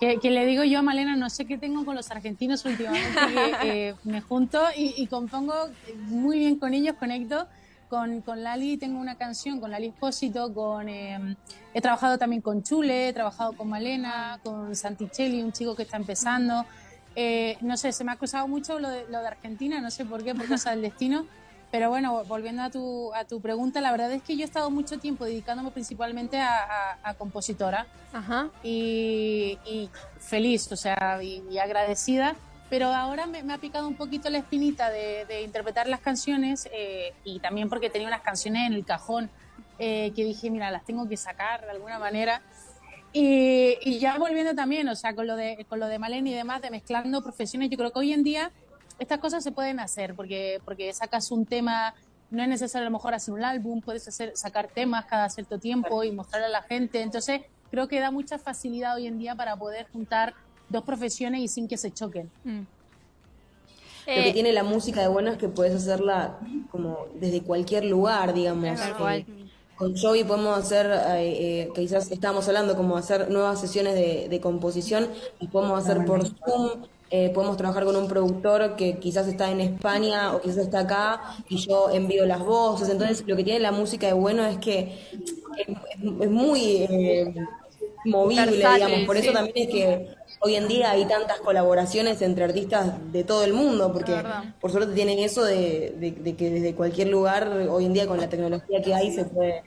Que, 0.00 0.18
que 0.20 0.30
le 0.30 0.46
digo 0.46 0.62
yo 0.62 0.78
a 0.78 0.82
Malena, 0.82 1.16
no 1.16 1.28
sé 1.28 1.44
qué 1.44 1.58
tengo 1.58 1.84
con 1.84 1.96
los 1.96 2.08
argentinos 2.10 2.64
últimamente, 2.64 3.18
que 3.62 3.88
eh, 3.88 3.94
me 4.04 4.20
junto 4.20 4.60
y, 4.76 4.94
y 4.96 5.06
compongo 5.08 5.54
muy 6.06 6.38
bien 6.38 6.56
con 6.58 6.72
ellos, 6.74 6.94
conecto. 6.98 7.46
Con, 7.88 8.20
con 8.20 8.42
Lali 8.44 8.76
tengo 8.76 9.00
una 9.00 9.16
canción, 9.16 9.60
con 9.60 9.70
Lali 9.70 9.86
Espósito, 9.86 10.52
con, 10.52 10.90
eh, 10.90 11.36
he 11.72 11.80
trabajado 11.80 12.18
también 12.18 12.42
con 12.42 12.62
Chule, 12.62 13.08
he 13.08 13.12
trabajado 13.14 13.54
con 13.54 13.66
Malena, 13.70 14.38
con 14.44 14.76
Santichelli, 14.76 15.42
un 15.42 15.52
chico 15.52 15.74
que 15.74 15.84
está 15.84 15.96
empezando. 15.96 16.66
Eh, 17.20 17.56
no 17.62 17.76
sé, 17.76 17.90
se 17.92 18.04
me 18.04 18.12
ha 18.12 18.16
cruzado 18.16 18.46
mucho 18.46 18.78
lo 18.78 18.88
de, 18.90 19.04
lo 19.08 19.20
de 19.20 19.26
Argentina, 19.26 19.80
no 19.80 19.90
sé 19.90 20.04
por 20.04 20.22
qué, 20.22 20.36
por 20.36 20.46
cosa 20.46 20.70
del 20.70 20.82
destino. 20.82 21.26
Pero 21.72 21.90
bueno, 21.90 22.24
volviendo 22.26 22.62
a 22.62 22.70
tu, 22.70 23.12
a 23.12 23.24
tu 23.24 23.40
pregunta, 23.40 23.80
la 23.80 23.90
verdad 23.90 24.12
es 24.12 24.22
que 24.22 24.36
yo 24.36 24.42
he 24.42 24.44
estado 24.46 24.70
mucho 24.70 24.98
tiempo 25.00 25.24
dedicándome 25.24 25.72
principalmente 25.72 26.38
a, 26.38 26.58
a- 26.62 26.98
a 27.02 27.14
compositora 27.14 27.86
Ajá. 28.12 28.48
y, 28.62 29.58
y 29.66 29.90
feliz, 30.20 30.70
o 30.70 30.76
sea, 30.76 31.18
y, 31.20 31.42
y 31.50 31.58
agradecida. 31.58 32.36
Pero 32.70 32.86
ahora 32.94 33.26
me, 33.26 33.42
me 33.42 33.52
ha 33.52 33.58
picado 33.58 33.88
un 33.88 33.96
poquito 33.96 34.30
la 34.30 34.38
espinita 34.38 34.88
de, 34.90 35.24
de 35.26 35.42
interpretar 35.42 35.88
las 35.88 36.00
canciones 36.00 36.68
eh, 36.72 37.12
y 37.24 37.40
también 37.40 37.68
porque 37.68 37.90
tenía 37.90 38.06
unas 38.06 38.20
canciones 38.22 38.66
en 38.68 38.74
el 38.74 38.84
cajón 38.84 39.28
eh, 39.80 40.12
que 40.14 40.22
dije, 40.24 40.50
mira, 40.50 40.70
las 40.70 40.84
tengo 40.84 41.08
que 41.08 41.16
sacar 41.16 41.62
de 41.64 41.70
alguna 41.72 41.98
manera. 41.98 42.42
Y, 43.12 43.76
y 43.82 43.98
ya 43.98 44.18
volviendo 44.18 44.54
también, 44.54 44.88
o 44.88 44.94
sea, 44.94 45.14
con 45.14 45.26
lo 45.26 45.36
de, 45.36 45.64
con 45.68 45.80
lo 45.80 45.86
de 45.86 45.98
Malena 45.98 46.28
y 46.28 46.34
demás, 46.34 46.60
de 46.60 46.70
mezclando 46.70 47.22
profesiones, 47.22 47.70
yo 47.70 47.78
creo 47.78 47.90
que 47.90 47.98
hoy 47.98 48.12
en 48.12 48.22
día 48.22 48.52
estas 48.98 49.18
cosas 49.18 49.42
se 49.42 49.52
pueden 49.52 49.80
hacer 49.80 50.14
porque, 50.14 50.60
porque 50.64 50.92
sacas 50.92 51.30
un 51.30 51.46
tema, 51.46 51.94
no 52.30 52.42
es 52.42 52.48
necesario 52.48 52.86
a 52.86 52.90
lo 52.90 52.96
mejor 52.96 53.14
hacer 53.14 53.32
un 53.32 53.44
álbum, 53.44 53.80
puedes 53.80 54.06
hacer, 54.08 54.32
sacar 54.34 54.68
temas 54.68 55.06
cada 55.06 55.28
cierto 55.30 55.58
tiempo 55.58 56.04
y 56.04 56.12
mostrar 56.12 56.42
a 56.42 56.48
la 56.48 56.62
gente. 56.62 57.00
Entonces, 57.00 57.42
creo 57.70 57.88
que 57.88 58.00
da 58.00 58.10
mucha 58.10 58.38
facilidad 58.38 58.96
hoy 58.96 59.06
en 59.06 59.18
día 59.18 59.34
para 59.34 59.56
poder 59.56 59.86
juntar 59.92 60.34
dos 60.68 60.84
profesiones 60.84 61.40
y 61.40 61.48
sin 61.48 61.66
que 61.66 61.76
se 61.76 61.90
choquen. 61.90 62.30
Mm. 62.44 62.58
Lo 64.08 64.14
que 64.14 64.28
Eh, 64.30 64.32
tiene 64.32 64.52
la 64.52 64.64
música 64.64 65.00
de 65.00 65.08
bueno 65.08 65.30
es 65.30 65.38
que 65.38 65.48
puedes 65.48 65.74
hacerla 65.74 66.38
como 66.70 67.06
desde 67.14 67.42
cualquier 67.42 67.84
lugar, 67.84 68.32
digamos. 68.32 68.78
Tal 68.78 68.96
cual. 68.96 69.26
Con 69.78 69.96
Joey 69.96 70.24
podemos 70.24 70.58
hacer, 70.58 70.86
eh, 70.86 71.62
eh, 71.62 71.68
quizás 71.74 72.10
estábamos 72.10 72.46
hablando, 72.48 72.76
como 72.76 72.96
hacer 72.96 73.30
nuevas 73.30 73.60
sesiones 73.60 73.94
de, 73.94 74.28
de 74.28 74.40
composición, 74.40 75.08
y 75.40 75.46
podemos 75.48 75.78
hacer 75.82 76.04
por 76.04 76.26
Zoom, 76.26 76.82
eh, 77.10 77.30
podemos 77.30 77.56
trabajar 77.56 77.84
con 77.84 77.96
un 77.96 78.08
productor 78.08 78.76
que 78.76 78.98
quizás 78.98 79.28
está 79.28 79.50
en 79.50 79.60
España 79.60 80.34
o 80.34 80.40
quizás 80.40 80.58
está 80.58 80.80
acá, 80.80 81.22
y 81.48 81.56
yo 81.56 81.90
envío 81.90 82.26
las 82.26 82.40
voces. 82.40 82.88
Entonces, 82.88 83.24
lo 83.26 83.36
que 83.36 83.44
tiene 83.44 83.60
la 83.60 83.72
música 83.72 84.06
de 84.08 84.12
bueno 84.14 84.44
es 84.44 84.58
que 84.58 84.98
es, 85.56 85.68
es 86.20 86.30
muy 86.30 86.86
eh, 86.90 87.34
movible, 88.04 88.52
digamos. 88.56 89.00
Por 89.06 89.16
sí. 89.16 89.22
eso 89.22 89.32
también 89.32 89.56
es 89.56 89.68
que 89.68 90.08
hoy 90.40 90.54
en 90.54 90.68
día 90.68 90.90
hay 90.92 91.04
tantas 91.06 91.40
colaboraciones 91.40 92.22
entre 92.22 92.44
artistas 92.44 92.92
de 93.12 93.24
todo 93.24 93.42
el 93.44 93.52
mundo, 93.54 93.92
porque 93.92 94.14
por 94.60 94.70
suerte 94.70 94.94
tienen 94.94 95.18
eso 95.18 95.44
de, 95.44 95.94
de- 95.98 96.12
de 96.12 96.36
que 96.36 96.50
desde 96.50 96.74
cualquier 96.74 97.08
lugar, 97.08 97.48
hoy 97.70 97.86
en 97.86 97.92
día 97.92 98.06
con 98.06 98.18
la 98.20 98.28
tecnología 98.28 98.82
que 98.82 98.94
hay, 98.94 99.12
se 99.12 99.24
puede, 99.24 99.62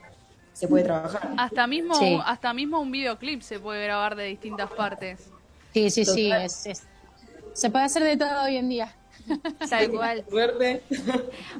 se 0.54 0.68
puede 0.68 0.84
trabajar. 0.84 1.34
Hasta 1.38 1.68
mismo, 1.68 1.96
Sí. 1.96 2.20
hasta 2.26 2.54
mismo 2.54 2.80
un 2.80 2.92
videoclip 2.92 3.42
se 3.42 3.60
puede 3.60 3.84
grabar 3.84 4.16
de 4.16 4.26
distintas 4.26 4.70
partes. 4.72 5.30
Sí, 5.74 5.90
sí, 5.90 6.06
sí, 6.06 6.32
es- 6.32 6.66
es- 6.66 6.84
se 7.54 7.70
puede 7.70 7.86
hacer 7.86 8.04
de 8.04 8.18
todo 8.18 8.44
hoy 8.44 8.58
en 8.58 8.70
día. 8.70 8.96
Tal 9.70 9.90
cual. 9.92 10.26
Suerte. 10.30 10.82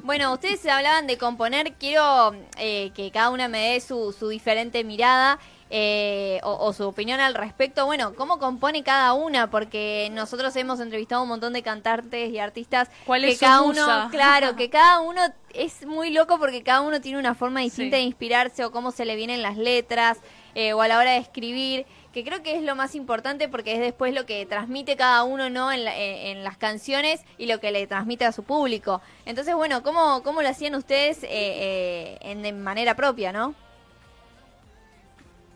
Bueno, 0.02 0.32
ustedes 0.32 0.64
hablaban 0.66 1.06
de 1.06 1.16
componer. 1.18 1.74
Quiero 1.74 2.34
eh, 2.58 2.90
que 2.94 3.10
cada 3.10 3.30
una 3.30 3.48
me 3.48 3.58
dé 3.72 3.80
su, 3.80 4.12
su 4.12 4.28
diferente 4.28 4.84
mirada 4.84 5.38
eh, 5.74 6.38
o, 6.44 6.52
o 6.66 6.72
su 6.74 6.86
opinión 6.86 7.18
al 7.18 7.34
respecto. 7.34 7.86
Bueno, 7.86 8.14
¿cómo 8.14 8.38
compone 8.38 8.82
cada 8.82 9.14
una? 9.14 9.50
Porque 9.50 10.10
nosotros 10.12 10.54
hemos 10.56 10.80
entrevistado 10.80 11.22
un 11.22 11.28
montón 11.30 11.54
de 11.54 11.62
cantantes 11.62 12.30
y 12.30 12.38
artistas. 12.38 12.90
¿Cuál 13.06 13.22
que 13.22 13.30
es 13.30 13.38
su 13.38 13.46
cada 13.46 13.62
musa? 13.62 13.84
uno, 14.02 14.10
claro, 14.10 14.54
que 14.56 14.68
cada 14.68 15.00
uno 15.00 15.22
es 15.54 15.86
muy 15.86 16.10
loco 16.10 16.38
porque 16.38 16.62
cada 16.62 16.82
uno 16.82 17.00
tiene 17.00 17.18
una 17.18 17.34
forma 17.34 17.60
distinta 17.60 17.96
Sí. 17.96 18.02
de 18.02 18.06
inspirarse 18.06 18.64
o 18.66 18.70
cómo 18.70 18.90
se 18.90 19.06
le 19.06 19.16
vienen 19.16 19.40
las 19.40 19.56
letras 19.56 20.18
eh, 20.54 20.74
o 20.74 20.82
a 20.82 20.88
la 20.88 20.98
hora 20.98 21.12
de 21.12 21.16
escribir. 21.18 21.86
Que 22.12 22.22
creo 22.24 22.42
que 22.42 22.54
es 22.56 22.62
lo 22.62 22.76
más 22.76 22.94
importante 22.94 23.48
porque 23.48 23.72
es 23.72 23.80
después 23.80 24.12
lo 24.12 24.26
que 24.26 24.44
transmite 24.44 24.96
cada 24.96 25.22
uno 25.24 25.48
no 25.48 25.72
en, 25.72 25.84
la- 25.84 25.96
en- 25.96 26.36
en 26.36 26.44
las 26.44 26.58
canciones 26.58 27.22
y 27.38 27.46
lo 27.46 27.58
que 27.60 27.70
le 27.72 27.86
transmite 27.86 28.26
a 28.26 28.32
su 28.32 28.42
público. 28.42 29.00
Entonces, 29.24 29.54
bueno, 29.54 29.82
¿cómo, 29.82 30.22
cómo 30.22 30.42
lo 30.42 30.48
hacían 30.50 30.74
ustedes 30.74 31.22
eh, 31.24 31.28
eh, 31.30 32.18
en, 32.20 32.42
de 32.42 32.52
manera 32.52 32.94
propia, 32.94 33.32
no? 33.32 33.54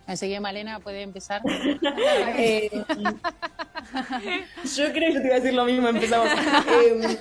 Así 0.07 0.39
Malena 0.41 0.81
puede 0.81 1.03
empezar. 1.03 1.43
Eh, 2.39 2.71
yo 4.77 4.93
creo 4.93 5.13
que 5.13 5.21
te 5.21 5.27
iba 5.27 5.37
a 5.37 5.41
decir 5.41 5.55
lo 5.55 5.65
mismo, 5.65 5.89
empezamos. 5.89 6.29
Eh, 6.69 7.19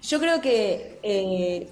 yo 0.00 0.20
creo 0.20 0.40
que 0.40 1.00
eh, 1.02 1.68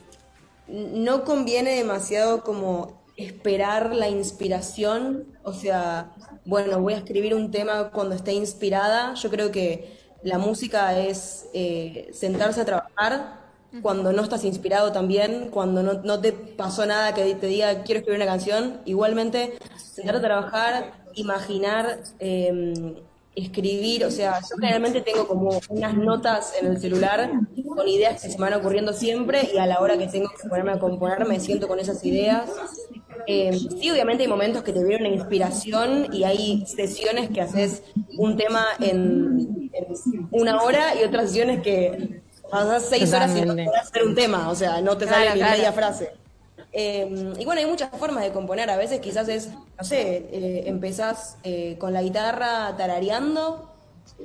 no 0.67 1.25
conviene 1.25 1.71
demasiado 1.71 2.43
como 2.43 3.03
esperar 3.17 3.95
la 3.95 4.09
inspiración, 4.09 5.27
o 5.43 5.53
sea, 5.53 6.13
bueno, 6.45 6.81
voy 6.81 6.95
a 6.95 6.99
escribir 6.99 7.35
un 7.35 7.51
tema 7.51 7.91
cuando 7.91 8.15
esté 8.15 8.33
inspirada. 8.33 9.15
Yo 9.15 9.31
creo 9.31 9.51
que 9.53 9.99
la 10.23 10.39
música 10.39 10.99
es 10.99 11.47
eh, 11.55 12.11
sentarse 12.13 12.61
a 12.61 12.65
trabajar 12.65 13.42
cuando 13.81 14.13
no 14.13 14.23
estás 14.23 14.45
inspirado 14.45 14.93
también, 14.93 15.49
cuando 15.51 15.83
no, 15.83 15.95
no 15.95 16.21
te 16.21 16.33
pasó 16.33 16.85
nada 16.85 17.15
que 17.15 17.35
te 17.35 17.47
diga 17.47 17.83
quiero 17.83 18.01
escribir 18.01 18.21
una 18.21 18.31
canción. 18.31 18.81
Igualmente, 18.85 19.59
sentarte 19.77 20.19
a 20.19 20.23
trabajar, 20.23 20.93
imaginar, 21.15 22.01
eh, 22.19 22.95
escribir, 23.35 24.05
o 24.05 24.11
sea, 24.11 24.41
yo 24.41 24.57
generalmente 24.61 25.01
tengo 25.01 25.27
como 25.27 25.59
unas 25.71 25.97
notas 25.97 26.53
en 26.61 26.67
el 26.67 26.79
celular 26.79 27.31
con 27.67 27.89
ideas 27.89 28.21
que 28.21 28.29
se 28.29 28.39
me 28.39 28.51
van 28.51 28.55
ocurriendo 28.55 28.93
siempre 28.93 29.49
y 29.55 29.59
a 29.59 29.67
la 29.67 29.81
hora 29.81 29.97
que 29.97 30.07
tengo 30.07 30.29
que 30.29 30.49
ponerme 30.49 30.73
a 30.73 30.79
componer 30.79 31.27
me 31.27 31.41
siento 31.41 31.67
con 31.67 31.79
esas 31.79 32.05
ideas. 32.05 32.51
Eh, 33.27 33.57
sí, 33.81 33.91
obviamente 33.91 34.25
hay 34.25 34.29
momentos 34.29 34.63
que 34.63 34.73
te 34.73 34.85
vienen 34.85 35.07
una 35.07 35.15
inspiración 35.15 36.13
y 36.13 36.25
hay 36.25 36.67
sesiones 36.67 37.31
que 37.31 37.41
haces 37.41 37.83
un 38.19 38.37
tema 38.37 38.67
en 38.81 39.71
una 40.31 40.63
hora 40.63 40.95
y 41.01 41.05
otras 41.05 41.29
sesiones 41.29 41.63
que 41.63 42.22
pasas 42.53 42.85
seis 42.89 43.13
horas 43.15 43.37
y 43.37 43.43
no 43.43 43.55
hacer 43.81 44.05
un 44.05 44.15
tema, 44.15 44.51
o 44.51 44.55
sea, 44.55 44.81
no 44.83 44.99
te 44.99 45.07
Claro, 45.07 45.31
sale 45.31 45.35
ni 45.35 45.41
claro. 45.41 45.57
media 45.57 45.73
frase. 45.73 46.13
Eh, 46.73 47.35
y 47.39 47.45
bueno, 47.45 47.61
hay 47.61 47.67
muchas 47.67 47.91
formas 47.99 48.25
de 48.25 48.33
componer. 48.33 48.71
A 48.71 48.77
veces 48.77 49.01
quizás 49.01 49.29
es, 49.29 49.51
no 49.51 49.85
sé, 49.85 50.29
eh, 50.33 50.65
empezás 50.67 51.39
eh, 51.45 51.77
con 51.79 51.93
la 51.93 52.03
guitarra 52.03 52.77
tarareando. 52.77 53.71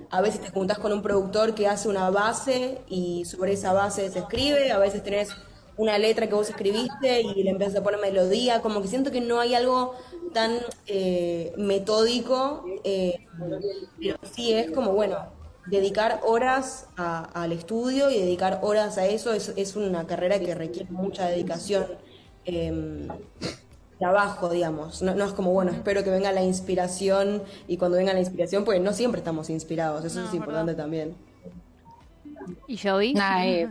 A 0.10 0.22
veces 0.22 0.42
te 0.42 0.50
juntás 0.52 0.80
con 0.80 0.94
un 0.94 1.02
productor 1.02 1.56
que 1.56 1.68
hace 1.68 1.90
una 1.90 2.10
base 2.10 2.82
y 2.88 3.26
sobre 3.26 3.54
esa 3.54 3.74
base 3.74 4.10
se 4.12 4.20
escribe. 4.20 4.72
A 4.72 4.80
veces 4.80 5.04
tenés 5.04 5.30
una 5.78 5.98
letra 5.98 6.28
que 6.28 6.34
vos 6.36 6.50
escribiste 6.50 7.22
y 7.22 7.44
le 7.44 7.52
empiezas 7.52 7.78
a 7.78 7.84
poner 7.84 8.00
melodía. 8.02 8.62
Como 8.62 8.82
que 8.82 8.88
siento 8.90 9.12
que 9.12 9.22
no 9.22 9.40
hay 9.40 9.56
algo 9.56 9.96
tan 10.34 10.60
eh, 10.88 11.54
metódico. 11.58 12.66
eh, 12.84 13.28
pero 14.00 14.18
sí 14.34 14.54
es 14.54 14.72
como, 14.72 14.94
bueno, 14.94 15.18
dedicar 15.68 16.22
horas 16.24 16.88
a- 16.98 17.24
al 17.44 17.52
estudio 17.52 18.10
y 18.10 18.20
dedicar 18.20 18.60
horas 18.64 18.98
a 18.98 19.06
eso 19.06 19.34
es, 19.34 19.54
es 19.56 19.76
una 19.76 20.08
carrera 20.08 20.40
que 20.40 20.56
requiere 20.56 20.90
mucha 20.92 21.28
dedicación, 21.28 21.86
eh, 22.46 23.08
trabajo, 24.00 24.50
digamos. 24.50 25.02
No, 25.02 25.16
no 25.16 25.26
es 25.26 25.34
como, 25.34 25.52
bueno, 25.52 25.72
espero 25.72 26.04
que 26.04 26.10
venga 26.10 26.32
la 26.32 26.44
inspiración 26.44 27.44
y 27.68 27.78
cuando 27.78 27.98
venga 27.98 28.14
la 28.14 28.20
inspiración, 28.20 28.64
pues 28.64 28.80
no 28.80 28.94
siempre 28.94 29.20
estamos 29.20 29.50
inspirados, 29.50 30.06
eso 30.06 30.20
No, 30.20 30.26
es 30.26 30.30
es 30.30 30.36
importante 30.36 30.76
también. 30.76 31.16
¿Y 32.68 32.78
Joey? 32.78 33.14
Nah, 33.14 33.44
eh, 33.46 33.70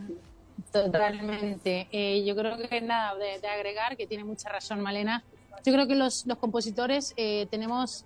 totalmente. 0.73 1.89
Eh, 1.93 2.25
yo 2.27 2.35
creo 2.37 2.57
que 2.59 2.81
nada, 2.81 3.15
de, 3.17 3.39
de 3.41 3.49
agregar, 3.49 3.97
que 3.97 4.07
tiene 4.07 4.25
mucha 4.25 4.49
razón 4.51 4.81
Malena. 4.81 5.25
Yo 5.65 5.73
creo 5.73 5.87
que 5.87 5.95
los, 5.95 6.27
los 6.27 6.39
compositores 6.39 7.15
eh, 7.17 7.47
tenemos 7.51 8.05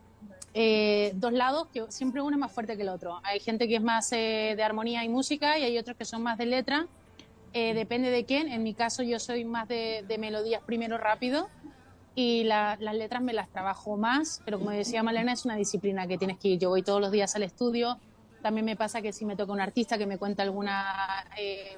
eh, 0.55 1.13
dos 1.15 1.33
lados, 1.33 1.69
que 1.73 1.85
siempre 1.91 2.21
uno 2.23 2.37
es 2.37 2.41
más 2.41 2.53
fuerte 2.53 2.77
que 2.77 2.83
el 2.83 2.89
otro. 2.89 3.21
Hay 3.23 3.41
gente 3.41 3.69
que 3.69 3.77
es 3.77 3.83
más 3.83 4.11
eh, 4.13 4.55
de 4.57 4.63
armonía 4.63 5.05
y 5.05 5.09
música 5.09 5.59
y 5.59 5.65
hay 5.65 5.79
otros 5.79 5.97
que 5.97 6.05
son 6.05 6.23
más 6.23 6.39
de 6.39 6.47
letra. 6.47 6.87
Eh, 7.53 7.75
depende 7.75 8.11
de 8.11 8.25
quién. 8.25 8.49
En 8.49 8.63
mi 8.63 8.75
caso 8.75 9.03
yo 9.03 9.19
soy 9.19 9.45
más 9.45 9.69
de, 9.69 10.05
de 10.07 10.19
melodías 10.19 10.63
primero 10.65 10.99
rápido 10.99 11.49
y 12.15 12.45
la- 12.45 12.77
las 12.81 12.95
letras 12.95 13.23
me 13.23 13.33
las 13.33 13.49
trabajo 13.51 13.97
más, 13.97 14.43
pero 14.45 14.59
como 14.59 14.71
decía 14.71 15.03
Malena, 15.03 15.33
es 15.33 15.45
una 15.45 15.57
disciplina 15.57 16.07
que 16.07 16.19
tienes 16.19 16.39
que 16.39 16.49
ir. 16.49 16.59
Yo 16.59 16.69
voy 16.71 16.83
todos 16.83 17.01
los 17.01 17.11
días 17.13 17.35
al 17.37 17.43
estudio. 17.45 17.99
También 18.43 18.65
me 18.65 18.77
pasa 18.77 19.03
que 19.03 19.13
si 19.13 19.25
me 19.25 19.37
toca 19.37 19.53
un 19.53 19.61
artista 19.61 19.99
que 19.99 20.07
me 20.07 20.19
cuenta 20.19 20.43
alguna, 20.43 21.25
eh, 21.39 21.77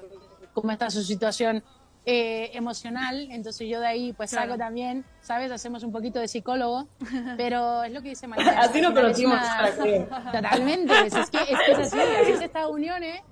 cómo 0.53 0.71
está 0.71 0.89
su 0.89 1.03
situación 1.03 1.63
eh, 2.05 2.51
emocional, 2.53 3.27
entonces 3.31 3.67
yo 3.69 3.79
de 3.79 3.87
ahí 3.87 4.13
pues 4.13 4.31
Claro. 4.31 4.47
salgo 4.49 4.57
también, 4.57 5.05
¿sabes? 5.21 5.51
Hacemos 5.51 5.83
un 5.83 5.91
poquito 5.93 6.19
de 6.19 6.27
psicólogo, 6.27 6.87
pero 7.37 7.83
es 7.83 7.91
lo 7.93 8.01
que 8.01 8.09
dice 8.09 8.27
Malena. 8.27 8.51
Así 8.61 8.79
es 8.79 8.85
conocimos, 8.89 9.37
una- 9.37 9.57
¿para 9.57 9.71
qué? 9.83 10.07
Totalmente, 10.33 10.93
es, 11.07 11.15
es 11.15 11.29
que, 11.29 11.37
es 11.37 11.59
que 11.65 11.71
es 11.71 11.79
así, 11.79 11.99
así 11.99 12.31
es 12.33 12.41
esta 12.41 12.67
unión, 12.67 13.01
¿eh? 13.03 13.23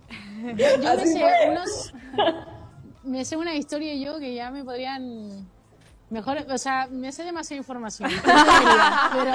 Yo, 0.55 0.67
yo 0.81 0.95
me 0.95 1.05
sé 1.05 1.23
unos, 1.49 1.93
me 3.03 3.25
sé 3.25 3.35
una 3.37 3.53
historia 3.55 3.93
yo 3.95 4.19
que 4.19 4.33
ya 4.33 4.49
me 4.51 4.63
podrían 4.63 5.45
mejor, 6.09 6.37
o 6.49 6.57
sea, 6.57 6.87
me 6.89 7.11
sé 7.11 7.23
demasiada 7.23 7.57
información, 7.57 8.09
pero 9.13 9.33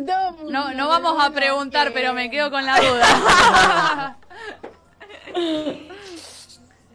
No, 0.00 0.32
No, 0.50 0.72
no 0.74 0.88
vamos 0.88 1.22
a 1.22 1.30
preguntar, 1.30 1.92
pero 1.92 2.14
me 2.14 2.30
quedo 2.30 2.50
con 2.50 2.64
la 2.64 2.78
duda. 2.80 4.16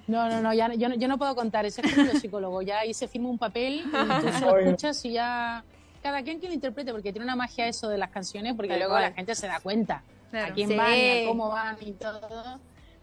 No, 0.07 0.27
no, 0.27 0.41
no, 0.41 0.53
ya, 0.55 0.73
yo, 0.73 0.89
no- 0.89 0.95
yo 0.95 1.07
no 1.07 1.19
puedo 1.19 1.35
contar, 1.35 1.67
ese 1.67 1.81
es 1.81 1.93
como 1.93 2.07
los 2.07 2.19
psicólogos, 2.19 2.65
ya 2.65 2.79
ahí 2.79 2.95
se 2.95 3.07
firma 3.07 3.29
un 3.29 3.37
papel 3.37 3.83
y 3.85 3.91
tú 3.91 3.91
se 4.39 4.45
lo 4.45 4.57
escuchas 4.57 5.05
y 5.05 5.11
ya... 5.11 5.63
Cada 6.01 6.23
quien 6.23 6.39
que 6.39 6.47
lo 6.47 6.53
interprete, 6.53 6.91
porque 6.91 7.11
tiene 7.11 7.25
una 7.25 7.35
magia 7.35 7.67
eso 7.67 7.89
de 7.89 7.97
las 7.97 8.09
canciones, 8.09 8.53
porque 8.55 8.75
luego 8.77 8.97
la 8.97 9.11
gente 9.11 9.35
se 9.35 9.47
da 9.47 9.59
cuenta 9.59 10.01
Claro. 10.31 10.51
a 10.51 10.55
quién 10.55 10.69
Sí. 10.69 10.75
van 10.75 10.93
y 10.97 11.23
a 11.23 11.27
cómo 11.27 11.49
van 11.49 11.77
y 11.81 11.91
todo. 11.91 12.59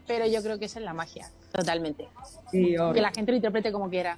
Pero 0.06 0.26
yo 0.26 0.42
creo 0.42 0.58
que 0.58 0.64
esa 0.64 0.78
es 0.78 0.84
la 0.84 0.94
magia, 0.94 1.28
totalmente. 1.52 2.08
Sí, 2.50 2.74
Que 2.94 3.00
la 3.02 3.10
gente 3.12 3.32
lo 3.32 3.36
interprete 3.36 3.70
como 3.70 3.90
quiera. 3.90 4.16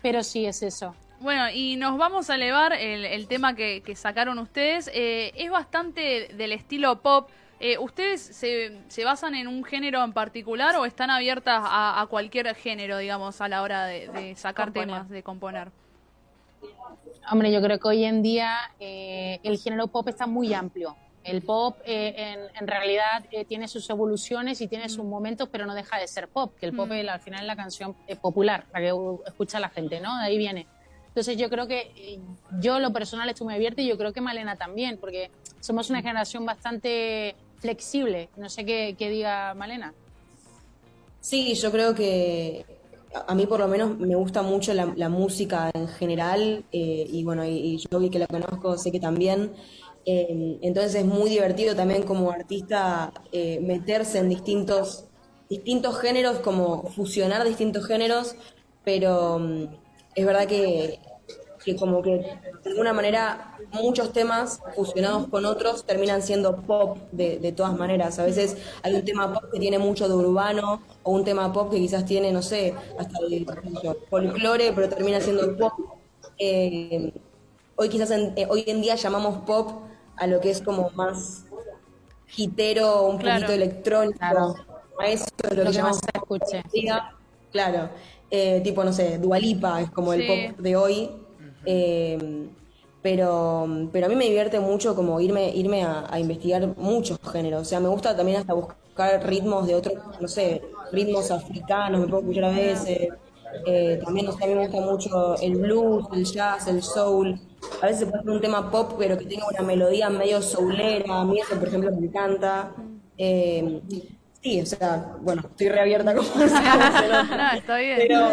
Pero 0.00 0.22
sí 0.22 0.46
es 0.46 0.62
eso. 0.62 0.94
Bueno, 1.18 1.50
y 1.50 1.76
nos 1.76 1.98
vamos 1.98 2.30
a 2.30 2.36
elevar 2.36 2.72
el, 2.72 3.04
el 3.04 3.26
tema 3.26 3.54
que, 3.56 3.82
que 3.82 3.96
sacaron 3.96 4.38
ustedes. 4.38 4.88
Eh, 4.94 5.32
es 5.34 5.50
bastante 5.50 6.28
del 6.36 6.52
estilo 6.52 7.02
pop. 7.02 7.28
Eh, 7.62 7.76
¿Ustedes 7.78 8.22
se, 8.22 8.80
se 8.88 9.04
basan 9.04 9.34
en 9.34 9.46
un 9.46 9.62
género 9.64 10.02
en 10.02 10.14
particular 10.14 10.74
o 10.76 10.86
están 10.86 11.10
abiertas 11.10 11.60
a, 11.62 12.00
a 12.00 12.06
cualquier 12.06 12.54
género, 12.54 12.96
digamos, 12.96 13.40
a 13.42 13.48
la 13.48 13.60
hora 13.60 13.84
de, 13.86 14.08
de 14.08 14.34
sacar 14.34 14.66
Componer. 14.68 14.88
temas, 14.88 15.08
de 15.10 15.22
componer? 15.22 15.68
Hombre, 17.30 17.52
yo 17.52 17.60
creo 17.60 17.78
que 17.78 17.86
hoy 17.88 18.04
en 18.04 18.22
día 18.22 18.56
eh, 18.80 19.40
el 19.42 19.58
género 19.58 19.88
pop 19.88 20.08
está 20.08 20.26
muy 20.26 20.54
amplio. 20.54 20.96
El 21.22 21.42
pop 21.42 21.76
eh, 21.84 22.14
en, 22.16 22.40
en 22.58 22.66
realidad 22.66 23.26
eh, 23.30 23.44
tiene 23.44 23.68
sus 23.68 23.88
evoluciones 23.90 24.62
y 24.62 24.66
tiene 24.68 24.88
sus 24.88 25.04
momentos, 25.04 25.50
pero 25.52 25.66
no 25.66 25.74
deja 25.74 25.98
de 25.98 26.08
ser 26.08 26.28
pop, 26.28 26.54
que 26.58 26.64
el 26.64 26.74
pop 26.74 26.88
Mm. 26.88 26.92
es, 26.92 27.08
al 27.10 27.20
final 27.20 27.40
es 27.42 27.46
la 27.46 27.56
canción 27.56 27.94
eh, 28.08 28.16
popular, 28.16 28.64
la 28.72 28.80
que 28.80 28.90
escucha 29.26 29.60
la 29.60 29.68
gente, 29.68 30.00
¿no? 30.00 30.16
De 30.16 30.24
ahí 30.24 30.38
viene. 30.38 30.66
Entonces 31.08 31.36
yo 31.36 31.50
creo 31.50 31.66
que 31.66 32.18
yo 32.60 32.78
lo 32.78 32.90
personal 32.92 33.28
estoy 33.28 33.44
muy 33.44 33.54
abierta 33.54 33.82
y 33.82 33.86
yo 33.88 33.98
creo 33.98 34.14
que 34.14 34.22
Malena 34.22 34.56
también, 34.56 34.96
porque 34.96 35.30
somos 35.60 35.90
una 35.90 36.00
generación 36.00 36.46
bastante 36.46 37.36
flexible. 37.60 38.28
No 38.36 38.48
sé 38.48 38.64
qué, 38.64 38.96
diga 38.98 39.54
Malena. 39.54 39.94
Sí, 41.20 41.54
yo 41.54 41.70
creo 41.70 41.94
que 41.94 42.64
a 43.26 43.34
mí 43.34 43.46
por 43.46 43.60
lo 43.60 43.68
menos 43.68 43.98
me 43.98 44.14
gusta 44.14 44.42
mucho 44.42 44.72
la, 44.74 45.08
música 45.08 45.70
en 45.74 45.88
general 45.88 46.64
eh, 46.72 47.06
y 47.10 47.24
bueno, 47.24 47.44
y, 47.44 47.78
yo 47.90 48.10
que 48.10 48.18
la 48.18 48.26
conozco, 48.26 48.76
sé 48.78 48.90
que 48.90 49.00
también. 49.00 49.52
Eh, 50.06 50.58
entonces 50.62 50.94
es 50.94 51.04
muy 51.04 51.28
divertido 51.28 51.76
también 51.76 52.04
como 52.04 52.30
artista 52.30 53.12
eh, 53.32 53.60
meterse 53.60 54.18
en 54.18 54.30
distintos, 54.30 55.04
distintos 55.48 55.98
géneros, 56.00 56.38
como 56.38 56.84
fusionar 56.84 57.46
distintos 57.46 57.86
géneros, 57.86 58.34
pero 58.82 59.38
mm, 59.38 59.64
es 60.14 60.26
verdad 60.26 60.46
que, 60.46 60.98
que 61.64 61.76
como 61.76 62.00
que 62.02 62.10
de 62.64 62.70
alguna 62.70 62.92
manera 62.92 63.58
muchos 63.72 64.12
temas 64.12 64.60
fusionados 64.74 65.28
con 65.28 65.44
otros 65.44 65.84
terminan 65.84 66.22
siendo 66.22 66.56
pop 66.62 66.96
de, 67.12 67.38
de 67.38 67.52
todas 67.52 67.76
maneras. 67.76 68.18
A 68.18 68.24
veces 68.24 68.56
hay 68.82 68.94
un 68.94 69.04
tema 69.04 69.32
pop 69.32 69.44
que 69.52 69.58
tiene 69.60 69.78
mucho 69.78 70.08
de 70.08 70.14
urbano 70.14 70.80
o 71.02 71.12
un 71.12 71.24
tema 71.24 71.52
pop 71.52 71.70
que 71.70 71.76
quizás 71.78 72.04
tiene, 72.04 72.32
no 72.32 72.42
sé, 72.42 72.74
hasta 72.98 73.18
de 73.28 73.46
folclore, 74.08 74.72
pero 74.72 74.88
termina 74.88 75.20
siendo 75.20 75.56
pop. 75.56 75.72
Eh, 76.38 77.12
hoy 77.76 77.88
quizás 77.88 78.10
en, 78.10 78.32
eh, 78.36 78.46
hoy 78.48 78.64
en 78.66 78.80
día 78.80 78.94
llamamos 78.94 79.44
pop 79.46 79.82
a 80.16 80.26
lo 80.26 80.40
que 80.40 80.50
es 80.50 80.60
como 80.62 80.90
más 80.94 81.44
hitero, 82.36 83.02
un 83.06 83.18
Claro. 83.18 83.40
poquito 83.40 83.52
electrónico. 83.52 84.18
Claro. 84.18 84.54
A 84.98 85.06
eso 85.08 85.24
es 85.42 85.56
lo, 85.56 85.64
Lo 85.64 85.70
que 85.70 85.76
que 85.76 85.82
más 85.82 85.96
se 85.98 86.10
escuche. 86.14 86.62
Claro, 87.52 87.88
eh, 88.30 88.60
tipo, 88.62 88.84
no 88.84 88.92
sé, 88.92 89.18
Dualipa 89.18 89.80
es 89.80 89.90
como 89.90 90.12
el 90.12 90.26
pop 90.26 90.58
de 90.60 90.76
hoy. 90.76 91.10
Eh, 91.64 92.48
pero, 93.02 93.66
pero 93.92 94.06
a 94.06 94.08
mí 94.08 94.16
me 94.16 94.24
divierte 94.24 94.60
mucho 94.60 94.94
como 94.94 95.20
irme, 95.20 95.50
irme 95.54 95.84
a, 95.84 96.06
a 96.10 96.20
investigar 96.20 96.66
muchos 96.76 97.18
géneros. 97.32 97.62
O 97.62 97.64
sea, 97.64 97.80
me 97.80 97.88
gusta 97.88 98.14
también 98.16 98.38
hasta 98.38 98.52
buscar 98.52 99.26
ritmos 99.26 99.66
de 99.66 99.74
otros, 99.74 99.94
no 100.20 100.28
sé, 100.28 100.62
ritmos 100.92 101.30
africanos, 101.30 102.00
me 102.00 102.06
puedo 102.06 102.20
escuchar 102.20 102.44
a 102.44 102.50
veces. 102.50 103.08
Eh, 103.66 103.98
también, 104.04 104.26
no 104.26 104.32
sé, 104.32 104.44
a 104.44 104.46
mí 104.46 104.54
me 104.54 104.68
gusta 104.68 104.80
mucho 104.80 105.36
el 105.40 105.56
blues, 105.56 106.06
el 106.12 106.24
jazz, 106.24 106.68
el 106.68 106.82
soul. 106.82 107.40
A 107.82 107.86
veces 107.86 108.00
se 108.00 108.06
puede 108.06 108.20
hacer 108.20 108.30
un 108.30 108.40
tema 108.40 108.70
pop, 108.70 108.92
pero 108.98 109.18
que 109.18 109.24
tenga 109.24 109.46
una 109.48 109.62
melodía 109.62 110.08
medio 110.10 110.40
soulera. 110.42 111.20
A 111.20 111.24
mí 111.24 111.40
eso, 111.40 111.58
por 111.58 111.68
ejemplo, 111.68 111.90
me 111.92 112.06
encanta. 112.06 112.72
Eh, 113.18 113.80
sí, 114.40 114.60
o 114.60 114.66
sea, 114.66 115.16
bueno, 115.20 115.42
estoy 115.50 115.68
reabierta 115.68 116.14
como 116.14 116.28
nota. 116.28 117.24
No, 117.52 117.58
está 117.58 117.78
bien. 117.78 117.98
Pero, 117.98 118.28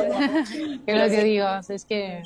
¿Qué 0.85 0.91
es 0.93 1.03
lo 1.03 1.09
que 1.09 1.23
digo? 1.23 1.47
Es 1.67 1.85
que 1.85 2.21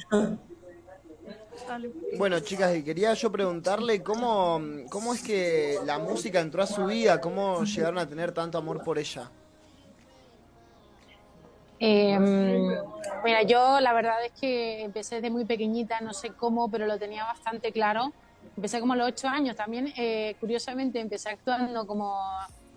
Bueno, 2.17 2.39
chicas, 2.39 2.75
y 2.75 2.83
quería 2.83 3.13
yo 3.13 3.31
preguntarle 3.31 4.03
cómo, 4.03 4.61
cómo 4.89 5.13
es 5.13 5.23
que 5.23 5.77
la 5.85 5.99
música 5.99 6.39
entró 6.39 6.63
a 6.63 6.67
su 6.67 6.85
vida, 6.85 7.21
cómo 7.21 7.63
llegaron 7.63 7.99
a 7.99 8.07
tener 8.07 8.31
tanto 8.31 8.57
amor 8.57 8.83
por 8.83 8.99
ella. 8.99 9.29
Eh, 11.79 12.19
mira, 13.23 13.41
yo 13.41 13.79
la 13.79 13.91
verdad 13.93 14.23
es 14.23 14.31
que 14.39 14.83
empecé 14.83 15.15
desde 15.15 15.31
muy 15.31 15.45
pequeñita, 15.45 15.99
no 16.01 16.13
sé 16.13 16.29
cómo, 16.29 16.69
pero 16.69 16.85
lo 16.85 16.99
tenía 16.99 17.25
bastante 17.25 17.71
claro. 17.71 18.13
Empecé 18.55 18.79
como 18.79 18.93
a 18.93 18.95
los 18.95 19.07
ocho 19.07 19.27
años. 19.27 19.55
También, 19.55 19.91
eh, 19.97 20.35
curiosamente, 20.39 20.99
empecé 20.99 21.29
actuando 21.29 21.87
como, 21.87 22.15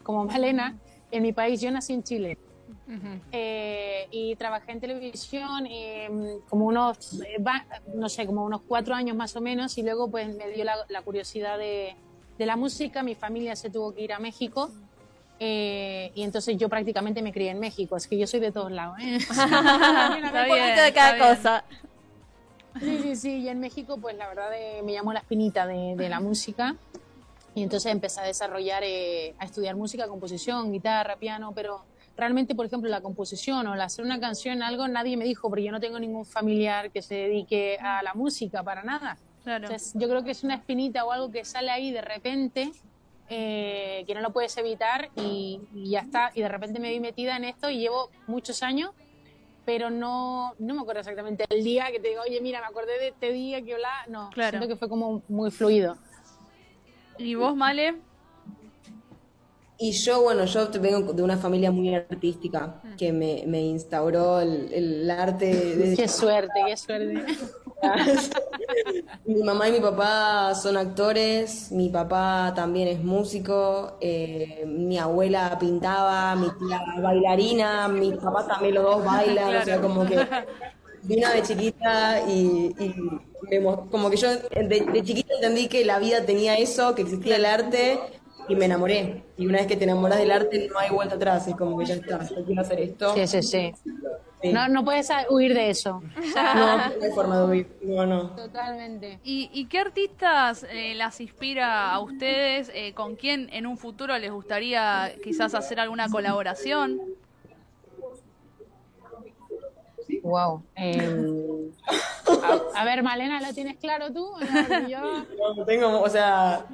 como 0.02 0.24
Malena 0.24 0.78
en 1.10 1.22
mi 1.22 1.32
país. 1.34 1.60
Yo 1.60 1.70
nací 1.70 1.92
en 1.92 2.02
Chile. 2.02 2.38
Eh, 3.32 4.06
y 4.10 4.36
trabajé 4.36 4.72
en 4.72 4.80
televisión 4.80 5.66
eh, 5.66 6.08
como 6.48 6.66
unos, 6.66 7.20
eh, 7.22 7.42
va- 7.42 7.64
no 7.94 8.08
sé, 8.08 8.26
como 8.26 8.44
unos 8.44 8.60
cuatro 8.68 8.94
años 8.94 9.16
más 9.16 9.34
o 9.36 9.40
menos 9.40 9.76
y 9.78 9.82
luego 9.82 10.10
pues 10.10 10.28
me 10.36 10.48
dio 10.50 10.64
la, 10.64 10.76
la 10.88 11.00
curiosidad 11.02 11.58
de, 11.58 11.96
de 12.38 12.46
la 12.46 12.56
música, 12.56 13.02
mi 13.02 13.14
familia 13.14 13.56
se 13.56 13.70
tuvo 13.70 13.94
que 13.94 14.02
ir 14.02 14.12
a 14.12 14.18
México 14.18 14.70
eh, 15.40 16.12
y 16.14 16.22
entonces 16.22 16.56
yo 16.58 16.68
prácticamente 16.68 17.22
me 17.22 17.32
crié 17.32 17.50
en 17.50 17.58
México, 17.58 17.96
es 17.96 18.06
que 18.06 18.16
yo 18.18 18.26
soy 18.26 18.40
de 18.40 18.52
todos 18.52 18.70
lados. 18.70 18.96
¿eh? 19.00 19.18
Un 20.42 20.48
poquito 20.48 20.82
de 20.82 20.92
cada 20.92 21.12
cosa. 21.36 21.64
Sí, 22.80 22.98
sí, 23.02 23.16
sí, 23.16 23.36
y 23.38 23.48
en 23.48 23.60
México 23.60 23.98
pues 23.98 24.16
la 24.16 24.28
verdad 24.28 24.50
eh, 24.54 24.82
me 24.84 24.92
llamó 24.92 25.12
la 25.12 25.20
espinita 25.20 25.66
de, 25.66 25.94
de 25.96 26.08
la 26.08 26.20
música 26.20 26.76
y 27.54 27.62
entonces 27.62 27.92
empecé 27.92 28.20
a 28.20 28.24
desarrollar, 28.24 28.82
eh, 28.84 29.34
a 29.38 29.44
estudiar 29.44 29.76
música, 29.76 30.08
composición, 30.08 30.72
guitarra, 30.72 31.16
piano, 31.16 31.52
pero 31.54 31.84
realmente 32.16 32.54
por 32.54 32.66
ejemplo 32.66 32.88
la 32.90 33.00
composición 33.00 33.66
o 33.66 33.74
el 33.74 33.80
hacer 33.80 34.04
una 34.04 34.20
canción, 34.20 34.62
algo, 34.62 34.86
nadie 34.88 35.16
me 35.16 35.24
dijo, 35.24 35.48
porque 35.48 35.64
yo 35.64 35.72
no 35.72 35.80
tengo 35.80 35.98
ningún 35.98 36.24
familiar 36.26 36.90
que 36.90 37.02
se 37.02 37.14
dedique 37.14 37.76
a 37.80 38.02
la 38.02 38.14
música 38.14 38.62
para 38.62 38.82
nada. 38.82 39.18
Claro. 39.42 39.64
Entonces 39.66 39.92
yo 39.94 40.08
creo 40.08 40.24
que 40.24 40.30
es 40.30 40.42
una 40.44 40.54
espinita 40.54 41.04
o 41.04 41.12
algo 41.12 41.30
que 41.30 41.44
sale 41.44 41.70
ahí 41.70 41.90
de 41.92 42.00
repente, 42.02 42.72
eh, 43.28 44.04
que 44.06 44.14
no 44.14 44.20
lo 44.20 44.32
puedes 44.32 44.56
evitar 44.56 45.10
y, 45.16 45.60
y 45.74 45.90
ya 45.90 46.00
está, 46.00 46.30
y 46.34 46.42
de 46.42 46.48
repente 46.48 46.78
me 46.80 46.90
vi 46.90 47.00
metida 47.00 47.36
en 47.36 47.44
esto 47.44 47.70
y 47.70 47.78
llevo 47.78 48.10
muchos 48.26 48.62
años 48.62 48.90
pero 49.66 49.88
no, 49.88 50.52
no 50.58 50.74
me 50.74 50.82
acuerdo 50.82 51.00
exactamente 51.00 51.46
el 51.48 51.64
día 51.64 51.90
que 51.90 51.98
te 51.98 52.08
digo, 52.08 52.20
oye, 52.20 52.38
mira, 52.42 52.60
me 52.60 52.66
acordé 52.66 52.98
de 52.98 53.08
este 53.08 53.32
día 53.32 53.62
que 53.62 53.74
hola, 53.74 53.88
no, 54.08 54.28
Claro. 54.28 54.58
siento 54.58 54.68
que 54.68 54.76
fue 54.76 54.90
como 54.90 55.22
muy 55.28 55.50
fluido. 55.50 55.96
¿Y 57.16 57.34
vos, 57.34 57.56
Male? 57.56 57.94
Y 59.76 59.90
yo, 59.92 60.22
bueno, 60.22 60.44
yo 60.44 60.68
vengo 60.80 61.12
de 61.12 61.22
una 61.22 61.36
familia 61.36 61.70
muy 61.72 61.92
artística 61.94 62.80
que 62.96 63.12
me, 63.12 63.44
me 63.46 63.60
instauró 63.60 64.40
el, 64.40 64.72
el 64.72 65.10
arte 65.10 65.46
desde 65.76 65.96
Qué 65.96 66.08
suerte, 66.08 66.52
qué 66.66 66.76
suerte. 66.76 67.24
Mi 69.26 69.42
mamá 69.42 69.68
y 69.68 69.72
mi 69.72 69.80
papá 69.80 70.54
son 70.54 70.76
actores, 70.76 71.70
mi 71.72 71.88
papá 71.90 72.52
también 72.54 72.88
es 72.88 73.02
músico, 73.02 73.98
eh, 74.00 74.64
mi 74.66 74.96
abuela 74.98 75.58
pintaba, 75.58 76.34
mi 76.36 76.48
tía 76.50 76.80
bailarina, 77.02 77.88
mi 77.88 78.12
papá 78.12 78.46
también 78.46 78.74
los 78.74 78.84
dos 78.84 79.04
bailan, 79.04 79.56
o 79.56 79.62
sea, 79.62 79.80
como 79.80 80.06
que 80.06 80.28
vino 81.02 81.28
de 81.30 81.42
chiquita 81.42 82.22
y, 82.28 82.74
y 82.78 82.94
me 83.50 83.60
mo- 83.60 83.88
como 83.90 84.10
que 84.10 84.16
yo 84.16 84.28
de, 84.30 84.86
de 84.92 85.02
chiquita 85.04 85.34
entendí 85.34 85.68
que 85.68 85.84
la 85.84 85.98
vida 85.98 86.24
tenía 86.24 86.56
eso, 86.56 86.94
que 86.94 87.02
existía 87.02 87.36
el 87.36 87.44
arte 87.46 88.00
y 88.48 88.54
me 88.56 88.64
enamoré. 88.66 89.24
Y 89.36 89.46
una 89.46 89.58
vez 89.58 89.66
que 89.66 89.76
te 89.76 89.84
enamoras 89.84 90.18
del 90.18 90.30
arte 90.30 90.68
no 90.72 90.78
hay 90.78 90.90
vuelta 90.90 91.14
atrás, 91.16 91.46
es 91.48 91.56
como 91.56 91.78
que 91.78 91.86
ya 91.86 91.94
está, 91.94 92.22
yo 92.28 92.44
quiero 92.44 92.60
hacer 92.62 92.80
esto. 92.80 93.14
Sí, 93.14 93.26
sí, 93.26 93.42
sí. 93.42 93.72
Sí. 94.42 94.52
No, 94.52 94.68
no 94.68 94.84
puedes 94.84 95.08
huir 95.30 95.54
de 95.54 95.70
eso. 95.70 96.02
No, 96.54 96.76
no 96.76 96.82
hay 97.02 97.10
forma 97.14 97.38
de 97.38 97.44
huir, 97.46 97.68
no, 97.82 98.04
no. 98.04 98.30
Totalmente. 98.36 99.18
¿Y, 99.24 99.48
y 99.54 99.66
qué 99.66 99.78
artistas 99.78 100.66
eh, 100.70 100.94
las 100.94 101.20
inspira 101.22 101.90
a 101.92 102.00
ustedes? 102.00 102.70
Eh, 102.74 102.92
¿Con 102.92 103.16
quién 103.16 103.48
en 103.52 103.66
un 103.66 103.78
futuro 103.78 104.16
les 104.18 104.30
gustaría 104.30 105.14
quizás 105.22 105.54
hacer 105.54 105.80
alguna 105.80 106.08
colaboración? 106.10 107.00
Wow. 110.22 110.62
Eh, 110.76 111.70
a, 112.74 112.80
a 112.80 112.84
ver, 112.84 113.02
Malena, 113.02 113.40
¿lo 113.40 113.52
tienes 113.54 113.76
claro 113.78 114.12
tú? 114.12 114.26
No, 114.70 114.88
yo- 114.88 115.24
No, 115.56 115.64
tengo, 115.64 116.00
o 116.02 116.08
sea, 116.08 116.66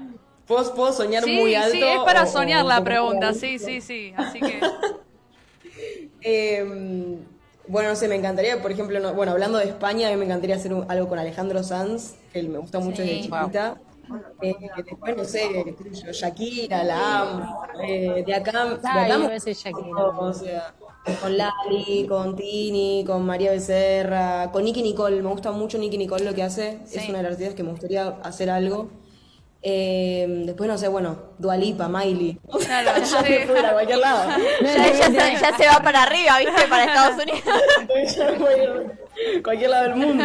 puedo, 0.51 0.75
puedo 0.75 0.93
soñar 0.93 1.23
Sí, 1.25 1.37
muy 1.39 1.55
alto. 1.55 1.71
sí, 1.73 1.83
es 1.83 2.01
para 2.05 2.25
o- 2.25 2.27
soñar 2.27 2.65
o 2.65 2.69
la 2.69 2.83
pregunta, 2.83 3.33
sí, 3.33 3.59
sí, 3.61 3.81
sí. 3.81 4.13
Así 4.17 4.41
que, 4.41 4.61
Eh, 6.23 7.17
bueno, 7.67 7.89
no 7.91 7.97
sé, 7.97 8.09
me 8.09 8.15
encantaría, 8.17 8.61
por 8.61 8.71
ejemplo, 8.73 8.99
no- 9.01 9.15
bueno, 9.15 9.33
hablando 9.33 9.59
de 9.59 9.65
España, 9.65 10.09
a 10.09 10.11
mí 10.11 10.17
me 10.19 10.25
encantaría 10.27 10.57
hacer 10.57 10.75
un- 10.75 10.91
algo 10.91 11.09
con 11.09 11.19
Alejandro 11.19 11.63
Sanz, 11.63 12.15
que 12.33 12.41
él 12.41 12.49
me 12.49 12.59
gusta 12.59 12.79
mucho 12.81 13.01
desde 13.03 13.23
Sí. 13.23 13.31
chiquita. 13.31 13.77
Eh, 14.43 14.55
después, 14.85 15.17
no 15.17 15.25
sé, 15.25 15.65
Shakira, 16.13 16.83
la 16.85 17.21
amo. 17.21 17.63
Eh, 17.83 18.25
de 18.27 18.35
acá, 18.35 18.65
de 18.65 18.71
Ay, 18.83 19.05
acá 19.05 19.09
yo 19.09 19.15
me- 19.19 19.25
voy 19.25 19.31
a 19.31 19.35
decir 19.35 19.55
Shakira. 19.55 19.97
o 19.97 20.33
sea, 20.35 20.75
con 21.23 21.37
Lali, 21.39 22.07
con 22.09 22.35
Tini, 22.37 23.05
con 23.07 23.25
María 23.25 23.53
Becerra, 23.53 24.51
con 24.53 24.65
Nicky 24.65 24.83
Nicole. 24.83 25.23
Me 25.23 25.31
gusta 25.31 25.53
mucho 25.53 25.79
Nicky 25.79 25.97
Nicole 25.97 26.25
lo 26.25 26.35
que 26.35 26.43
hace. 26.43 26.81
Es 26.93 27.09
una 27.09 27.19
de 27.19 27.23
las 27.25 27.33
artistas 27.33 27.55
que 27.55 27.63
me 27.63 27.71
gustaría 27.71 28.09
hacer 28.25 28.51
algo. 28.51 28.89
Eh, 29.63 30.27
después, 30.47 30.69
no 30.69 30.79
sé, 30.79 30.89
bueno, 30.89 31.35
Dualipa, 31.39 31.89
Miley. 31.89 32.39
Claro, 32.65 32.91
ya 32.99 33.05
sí. 33.05 33.17
me 33.29 33.47
fui 33.47 33.59
a 33.59 33.73
cualquier 33.73 33.99
lado. 33.99 34.31
Ya, 34.63 34.93
ya 34.93 35.07
se, 35.07 35.41
ya 35.41 35.57
se 35.57 35.67
va 35.67 35.81
para 35.83 36.05
arriba, 36.05 36.39
¿viste? 36.39 36.67
Para 36.69 36.85
Estados 36.85 37.23
Unidos. 37.23 37.43
Entonces 37.81 38.17
ya 38.17 38.33
voy 38.33 38.55
a 38.55 39.43
cualquier 39.43 39.71
lado 39.71 39.85
del 39.85 39.97
mundo. 39.97 40.25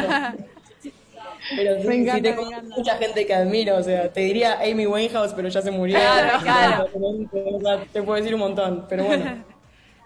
Pero 1.55 1.81
sí, 1.81 1.87
Me 1.87 1.93
sí 1.93 2.01
encanta, 2.01 2.23
tengo 2.23 2.51
mucha 2.75 2.97
gente 2.97 3.25
que 3.27 3.33
admiro, 3.33 3.75
o 3.77 3.83
sea, 3.83 4.11
te 4.11 4.21
diría 4.21 4.59
Amy 4.61 4.87
Winehouse, 4.87 5.33
pero 5.33 5.47
ya 5.49 5.61
se 5.61 5.69
murió. 5.69 5.99
Claro, 5.99 6.39
claro. 6.41 6.89
O 6.93 7.59
sea, 7.59 7.83
te 7.91 8.01
puedo 8.01 8.15
decir 8.15 8.33
un 8.33 8.39
montón, 8.39 8.85
pero 8.89 9.03
bueno. 9.03 9.43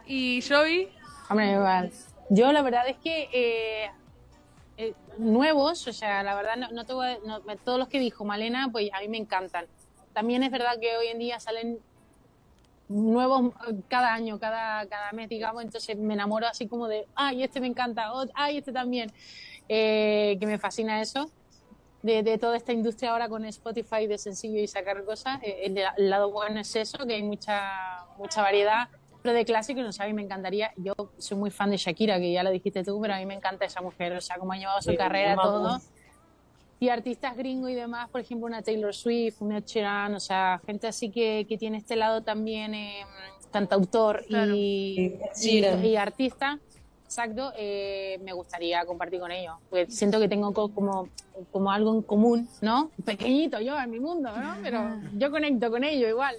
¿y 0.05 0.41
Joey? 0.41 0.89
Hombre, 1.29 1.51
igual. 1.51 1.91
Yo 2.29 2.51
la 2.51 2.61
verdad 2.61 2.87
es 2.87 2.97
que 2.97 3.29
eh, 3.31 3.89
eh, 4.79 4.95
nuevos, 5.19 5.87
o 5.87 5.93
sea, 5.93 6.23
la 6.23 6.35
verdad 6.35 6.57
no, 6.57 6.69
no 6.71 6.83
no- 6.85 7.57
todos 7.65 7.79
los 7.79 7.89
que 7.89 7.99
dijo 7.99 8.25
Malena, 8.25 8.69
pues 8.71 8.89
a 8.93 9.01
mí 9.01 9.09
me 9.09 9.17
encantan. 9.17 9.67
También 10.13 10.43
es 10.43 10.51
verdad 10.51 10.79
que 10.81 10.97
hoy 10.97 11.07
en 11.09 11.19
día 11.19 11.39
salen 11.39 11.79
nuevos 12.87 13.53
eh, 13.67 13.75
cada 13.87 14.13
año, 14.13 14.39
cada, 14.39 14.87
cada 14.87 15.11
mes, 15.11 15.29
digamos, 15.29 15.63
entonces 15.63 15.97
me 15.97 16.13
enamoro 16.15 16.47
así 16.47 16.67
como 16.67 16.87
de, 16.87 17.07
ay, 17.15 17.43
este 17.43 17.61
me 17.61 17.67
encanta, 17.67 18.11
ay, 18.35 18.57
este 18.57 18.71
también, 18.73 19.11
Eh, 19.69 20.37
que 20.39 20.47
me 20.47 20.59
fascina 20.59 21.01
eso. 21.01 21.31
De, 22.03 22.23
de 22.23 22.37
toda 22.39 22.57
esta 22.57 22.73
industria 22.73 23.11
ahora 23.11 23.29
con 23.29 23.45
Spotify 23.45 24.07
de 24.07 24.17
sencillo 24.19 24.59
y 24.61 24.67
sacar 24.67 25.03
cosas, 25.05 25.39
eh, 25.43 25.61
el, 25.65 25.77
el 25.97 26.09
lado 26.11 26.31
bueno 26.31 26.59
es 26.61 26.75
eso, 26.77 26.97
que 27.07 27.15
hay 27.15 27.23
mucha, 27.23 28.07
mucha 28.17 28.41
variedad, 28.43 28.89
pero 29.21 29.33
de 29.35 29.45
clásico, 29.45 29.81
no 29.81 29.91
sé, 29.91 30.03
a 30.03 30.07
mí 30.07 30.13
me 30.13 30.21
encantaría, 30.21 30.71
yo 30.77 30.93
soy 31.17 31.37
muy 31.37 31.51
fan 31.51 31.69
de 31.71 31.77
Shakira, 31.77 32.19
que 32.19 32.31
ya 32.31 32.43
lo 32.43 32.51
dijiste 32.51 32.83
tú, 32.83 32.99
pero 33.01 33.13
a 33.13 33.17
mí 33.17 33.25
me 33.25 33.33
encanta 33.33 33.65
esa 33.65 33.81
mujer, 33.81 34.13
o 34.13 34.21
sea, 34.21 34.37
cómo 34.37 34.53
ha 34.53 34.57
llevado 34.57 34.81
su 34.81 34.91
Sí, 34.91 34.97
carrera, 34.97 35.35
todo. 35.35 35.79
Y 36.81 36.87
artistas 36.87 37.35
gringos 37.35 37.69
y 37.71 37.75
demás, 37.75 38.09
por 38.09 38.21
ejemplo, 38.21 38.47
una 38.47 38.61
Taylor 38.61 38.95
Swift, 38.95 39.41
una 39.41 39.59
Sheeran, 39.59 40.15
o 40.15 40.19
sea, 40.21 40.61
gente 40.65 40.87
así 40.87 41.11
que, 41.11 41.45
que 41.49 41.57
tiene 41.57 41.77
este 41.77 41.97
lado 41.97 42.23
también 42.23 42.73
eh, 42.73 43.05
cantautor 43.51 44.23
Claro. 44.27 44.53
y, 44.55 45.11
artista, 45.97 46.57
exacto, 47.03 47.51
eh, 47.57 48.17
me 48.23 48.31
gustaría 48.31 48.85
compartir 48.85 49.19
con 49.19 49.31
ellos, 49.31 49.55
porque 49.69 49.87
siento 49.91 50.19
que 50.21 50.29
tengo 50.29 50.53
co- 50.53 50.73
como, 50.73 51.09
como 51.51 51.69
algo 51.69 51.93
en 51.95 52.01
común, 52.03 52.47
¿no? 52.61 52.91
Pequeñito 53.03 53.59
yo 53.59 53.77
en 53.77 53.89
mi 53.89 53.99
mundo, 53.99 54.31
¿no? 54.31 54.53
Pero 54.63 55.01
yo 55.17 55.31
conecto 55.31 55.69
con 55.69 55.83
ellos 55.83 56.09
igual. 56.09 56.35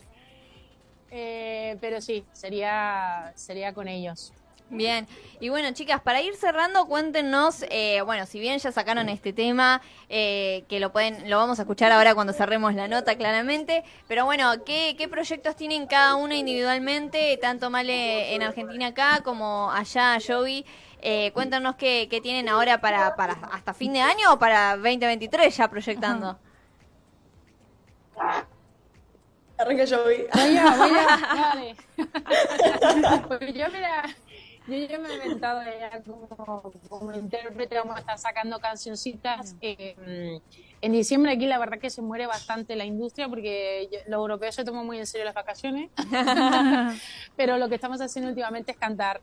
Eh, 1.11 1.77
pero 1.81 2.01
sí, 2.01 2.25
sería, 2.33 3.33
sería 3.35 3.73
con 3.73 3.88
ellos. 3.88 4.33
Bien, 4.73 5.09
y 5.40 5.49
bueno 5.49 5.73
chicas, 5.73 6.01
para 6.01 6.23
ir 6.23 6.37
cerrando, 6.37 6.87
cuéntenos, 6.87 7.64
eh, 7.70 8.03
bueno, 8.03 8.25
si 8.25 8.38
bien 8.38 8.61
ya 8.61 8.70
sacaron 8.70 9.09
este 9.09 9.33
tema, 9.33 9.83
eh, 10.09 10.64
que 10.68 10.79
lo 10.79 10.92
pueden, 10.92 11.29
lo 11.29 11.38
vamos 11.38 11.59
a 11.59 11.62
escuchar 11.62 11.90
ahora 11.90 12.14
cuando 12.14 12.33
cerremos 12.33 12.73
la 12.75 12.87
nota 12.87 13.16
claramente, 13.16 13.83
pero 14.07 14.25
bueno, 14.27 14.62
¿qué, 14.64 14.94
qué 14.96 15.09
proyectos 15.09 15.57
tienen 15.57 15.88
cada 15.88 16.14
una 16.14 16.37
individualmente, 16.37 17.37
tanto 17.42 17.68
Male 17.68 18.33
en 18.33 18.44
Argentina 18.44 18.87
acá 18.88 19.23
como 19.25 19.73
allá, 19.73 20.18
Joey? 20.25 20.64
Eh, 21.03 21.33
cuéntanos 21.33 21.75
qué, 21.75 22.07
qué 22.09 22.20
tienen 22.20 22.49
ahora 22.49 22.81
para, 22.81 23.16
para 23.16 23.33
hasta 23.51 23.75
fin 23.75 23.92
de 23.92 24.03
año 24.03 24.35
o 24.35 24.38
para 24.38 24.77
2023 24.77 25.57
ya 25.57 25.68
proyectando. 25.68 26.38
Arranca 29.61 29.85
yo. 29.85 30.03
Voy 30.05 30.27
a, 30.33 30.77
voy 30.77 30.90
a, 30.96 31.20
dale. 31.35 31.77
Pues 33.29 33.40
yo, 33.55 33.66
mira, 33.73 34.05
yo 34.66 34.75
ya 34.88 34.99
me 34.99 35.09
he 35.09 35.14
inventado 35.14 35.62
ya 35.62 36.03
como, 36.03 36.73
como 36.88 37.12
intérprete, 37.14 37.77
vamos 37.77 37.96
a 37.96 38.01
estar 38.01 38.18
sacando 38.18 38.59
cancioncitas. 38.59 39.55
Eh, 39.61 40.40
en 40.83 40.92
diciembre 40.92 41.33
aquí 41.33 41.46
la 41.46 41.59
verdad 41.59 41.79
que 41.79 41.90
se 41.90 42.01
muere 42.03 42.27
bastante 42.27 42.75
la 42.77 42.85
industria 42.85 43.29
porque 43.29 43.88
yo- 43.92 43.99
los 44.07 44.18
europeos 44.18 44.55
se 44.55 44.64
toman 44.64 44.87
muy 44.87 44.99
en 44.99 45.07
serio 45.07 45.25
las 45.27 45.35
vacaciones, 45.35 45.90
pero 47.37 47.59
lo 47.59 47.68
que 47.68 47.75
estamos 47.75 48.01
haciendo 48.01 48.31
últimamente 48.31 48.73
es 48.73 48.79
cantar. 48.79 49.20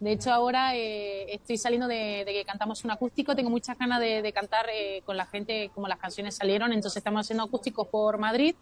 De 0.00 0.12
hecho, 0.12 0.32
ahora 0.32 0.76
eh, 0.76 1.34
estoy 1.34 1.58
saliendo 1.58 1.88
de, 1.88 2.22
de 2.24 2.32
que 2.32 2.44
cantamos 2.44 2.84
un 2.84 2.92
acústico. 2.92 3.34
Tengo 3.34 3.50
muchas 3.50 3.76
ganas 3.76 3.98
de, 3.98 4.22
de 4.22 4.32
cantar 4.32 4.66
eh, 4.72 5.02
con 5.04 5.16
la 5.16 5.26
gente 5.26 5.72
como 5.74 5.88
las 5.88 5.98
canciones 5.98 6.36
salieron. 6.36 6.72
Entonces 6.72 6.98
estamos 6.98 7.22
haciendo 7.26 7.42
acústicos 7.42 7.88
por 7.88 8.16
Madrid 8.16 8.54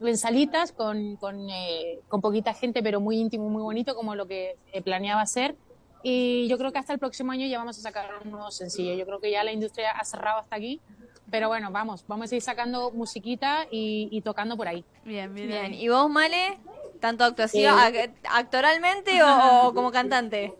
en 0.00 0.16
salitas 0.16 0.72
con, 0.72 1.16
con, 1.16 1.48
eh, 1.50 2.00
con 2.08 2.20
poquita 2.20 2.54
gente, 2.54 2.82
pero 2.82 3.00
muy 3.00 3.18
íntimo, 3.18 3.48
muy 3.48 3.62
bonito, 3.62 3.94
como 3.94 4.14
lo 4.14 4.26
que 4.26 4.56
eh, 4.72 4.82
planeaba 4.82 5.20
hacer. 5.22 5.56
Y 6.02 6.48
yo 6.48 6.56
creo 6.56 6.72
que 6.72 6.78
hasta 6.78 6.94
el 6.94 6.98
próximo 6.98 7.32
año 7.32 7.46
ya 7.46 7.58
vamos 7.58 7.78
a 7.78 7.82
sacar 7.82 8.08
un 8.24 8.30
nuevo 8.30 8.50
sencillo. 8.50 8.94
Yo 8.94 9.04
creo 9.04 9.20
que 9.20 9.30
ya 9.30 9.44
la 9.44 9.52
industria 9.52 9.90
ha 9.90 10.04
cerrado 10.04 10.38
hasta 10.40 10.56
aquí. 10.56 10.80
Pero 11.30 11.48
bueno, 11.48 11.70
vamos, 11.70 12.04
vamos 12.08 12.24
a 12.24 12.28
seguir 12.28 12.42
sacando 12.42 12.90
musiquita 12.90 13.66
y, 13.70 14.08
y 14.10 14.22
tocando 14.22 14.56
por 14.56 14.66
ahí. 14.66 14.84
Bien, 15.04 15.32
bien. 15.34 15.48
Bien. 15.48 15.74
¿y 15.74 15.88
vos, 15.88 16.08
Male? 16.10 16.58
¿Tanto 17.00 17.24
actuación, 17.24 17.78
Eh. 17.78 17.82
ac- 17.82 18.12
actoralmente 18.30 19.22
o, 19.22 19.68
o 19.68 19.74
como 19.74 19.92
cantante? 19.92 20.54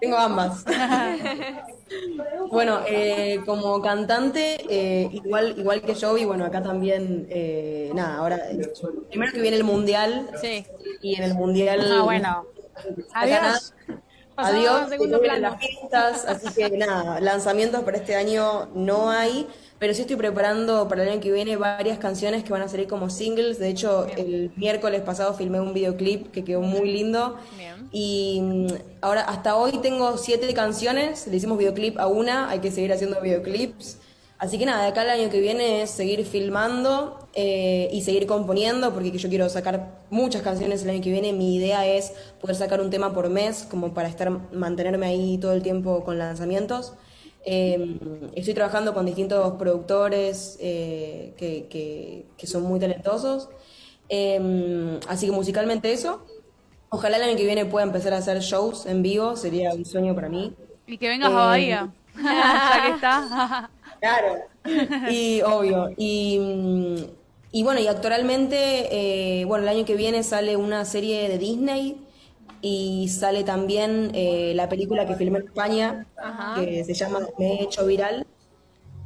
Tengo 0.00 0.16
ambas. 0.16 0.64
bueno, 2.50 2.80
eh, 2.86 3.40
como 3.46 3.80
cantante, 3.80 4.56
eh, 4.68 5.08
igual, 5.12 5.54
igual 5.58 5.82
que 5.82 5.94
yo, 5.94 6.16
y 6.18 6.24
bueno, 6.24 6.44
acá 6.44 6.62
también, 6.62 7.26
eh, 7.30 7.90
nada, 7.94 8.16
ahora, 8.18 8.36
eh, 8.50 8.72
primero 9.08 9.32
que 9.32 9.40
viene 9.40 9.56
el 9.56 9.64
Mundial, 9.64 10.28
Sí. 10.40 10.66
y 11.02 11.14
en 11.16 11.22
el 11.24 11.34
Mundial... 11.34 11.80
Ah, 11.92 12.02
bueno. 12.02 12.46
nada, 13.14 13.24
Adiós. 13.48 13.74
Adiós, 14.38 14.90
vienen 14.90 15.40
las 15.42 15.58
fiestas, 15.58 16.26
así 16.26 16.52
que 16.54 16.76
nada, 16.76 17.20
lanzamientos 17.20 17.82
para 17.84 17.96
este 17.96 18.16
año 18.16 18.66
no 18.74 19.10
hay, 19.10 19.46
pero 19.78 19.92
sí 19.92 20.02
estoy 20.02 20.16
preparando 20.16 20.88
para 20.88 21.02
el 21.02 21.10
año 21.10 21.20
que 21.20 21.30
viene 21.30 21.56
varias 21.56 21.98
canciones 21.98 22.44
que 22.44 22.52
van 22.52 22.62
a 22.62 22.68
salir 22.68 22.86
como 22.86 23.10
singles. 23.10 23.58
De 23.58 23.68
hecho, 23.68 24.06
el 24.16 24.50
miércoles 24.56 25.02
pasado 25.02 25.34
filmé 25.34 25.60
un 25.60 25.74
videoclip 25.74 26.30
que 26.30 26.44
quedó 26.44 26.62
muy 26.62 26.90
lindo. 26.90 27.36
Bien. 27.58 27.88
Y 27.92 28.40
mm, 28.42 28.66
ahora, 29.02 29.22
hasta 29.22 29.56
hoy 29.56 29.72
tengo 29.82 30.16
siete 30.16 30.52
canciones, 30.54 31.26
le 31.26 31.36
hicimos 31.36 31.58
videoclip 31.58 31.98
a 31.98 32.06
una, 32.06 32.48
hay 32.48 32.60
que 32.60 32.70
seguir 32.70 32.92
haciendo 32.92 33.20
videoclips. 33.20 33.98
Así 34.38 34.58
que 34.58 34.66
nada, 34.66 34.82
de 34.82 34.88
acá 34.88 35.02
el 35.02 35.10
año 35.10 35.30
que 35.30 35.40
viene 35.40 35.82
es 35.82 35.90
seguir 35.90 36.24
filmando 36.26 37.26
eh, 37.34 37.88
y 37.90 38.02
seguir 38.02 38.26
componiendo, 38.26 38.92
porque 38.92 39.10
yo 39.10 39.28
quiero 39.30 39.48
sacar 39.48 40.02
muchas 40.10 40.42
canciones 40.42 40.82
el 40.82 40.90
año 40.90 41.00
que 41.02 41.10
viene. 41.10 41.32
Mi 41.32 41.56
idea 41.56 41.86
es 41.86 42.12
poder 42.40 42.56
sacar 42.56 42.82
un 42.82 42.90
tema 42.90 43.14
por 43.14 43.30
mes, 43.30 43.66
como 43.70 43.94
para 43.94 44.08
estar 44.08 44.30
mantenerme 44.52 45.06
ahí 45.06 45.38
todo 45.38 45.52
el 45.52 45.62
tiempo 45.62 46.04
con 46.04 46.18
lanzamientos. 46.18 46.92
Eh, 47.46 47.98
estoy 48.34 48.54
trabajando 48.54 48.92
con 48.92 49.06
distintos 49.06 49.54
productores 49.54 50.58
eh, 50.60 51.32
que, 51.38 51.66
que- 51.68 52.26
que 52.36 52.46
son 52.46 52.64
muy 52.64 52.80
talentosos. 52.80 53.48
Eh, 54.08 54.98
así 55.08 55.26
que 55.26 55.32
musicalmente 55.32 55.92
eso. 55.92 56.26
Ojalá 56.90 57.16
el 57.18 57.22
año 57.24 57.36
que 57.36 57.44
viene 57.44 57.64
pueda 57.66 57.84
empezar 57.86 58.12
a 58.14 58.18
hacer 58.18 58.40
shows 58.40 58.86
en 58.86 59.02
vivo, 59.02 59.36
sería 59.36 59.72
un 59.74 59.84
sueño 59.84 60.14
para 60.14 60.28
mí. 60.28 60.54
Y 60.86 60.98
que 60.98 61.08
vengas 61.08 61.30
a 61.32 61.34
Bahía. 61.34 61.92
ya 62.22 62.82
que 62.86 62.92
está. 62.92 63.70
Claro, 63.98 64.36
y 65.10 65.40
obvio. 65.40 65.88
Y, 65.96 67.06
y 67.50 67.62
bueno, 67.62 67.80
y 67.80 67.86
actualmente, 67.86 69.40
eh, 69.40 69.44
bueno, 69.46 69.64
el 69.64 69.70
año 69.70 69.84
que 69.86 69.96
viene 69.96 70.22
sale 70.22 70.56
una 70.56 70.84
serie 70.84 71.28
de 71.30 71.38
Disney 71.38 72.05
y 72.68 73.06
sale 73.08 73.44
también 73.44 74.10
eh, 74.12 74.52
la 74.56 74.68
película 74.68 75.06
que 75.06 75.14
filmé 75.14 75.38
en 75.38 75.44
España, 75.46 76.06
que 76.56 76.82
se 76.84 76.94
llama 76.94 77.20
Me 77.38 77.60
he 77.60 77.62
hecho 77.62 77.86
viral. 77.86 78.26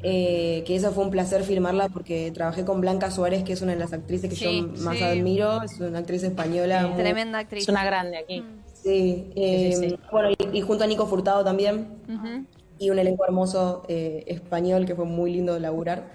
eh, 0.02 0.64
que 0.66 0.76
eso 0.76 0.92
fue 0.92 1.04
un 1.04 1.10
placer 1.10 1.42
filmarla 1.42 1.90
porque 1.90 2.30
trabajé 2.32 2.64
con 2.64 2.80
Blanca 2.80 3.10
Suárez, 3.10 3.42
que 3.44 3.52
es 3.52 3.60
una 3.60 3.72
de 3.72 3.78
las 3.78 3.92
actrices 3.92 4.30
que 4.30 4.36
Sí, 4.36 4.66
yo 4.74 4.82
más 4.82 4.96
sí. 4.96 5.04
admiro, 5.04 5.62
es 5.62 5.78
una 5.78 5.98
actriz 5.98 6.22
española. 6.22 6.86
muy- 6.86 6.96
Tremenda 7.02 7.38
actriz. 7.38 7.64
Es 7.64 7.68
una 7.68 7.84
grande 7.84 8.16
aquí. 8.16 8.42
Sí, 8.82 9.30
eh, 9.36 9.72
Sí, 9.74 9.82
sí, 9.82 9.90
sí. 9.90 9.98
bueno, 10.10 10.30
y, 10.30 10.56
y 10.58 10.62
junto 10.62 10.84
a 10.84 10.86
Nico 10.86 11.04
Furtado 11.06 11.44
también 11.44 11.86
y 12.78 12.88
un 12.88 12.98
elenco 12.98 13.26
hermoso 13.26 13.82
eh, 13.88 14.24
español 14.26 14.86
que 14.86 14.94
fue 14.94 15.04
muy 15.04 15.32
lindo 15.34 15.52
de 15.52 15.60
laburar. 15.60 16.10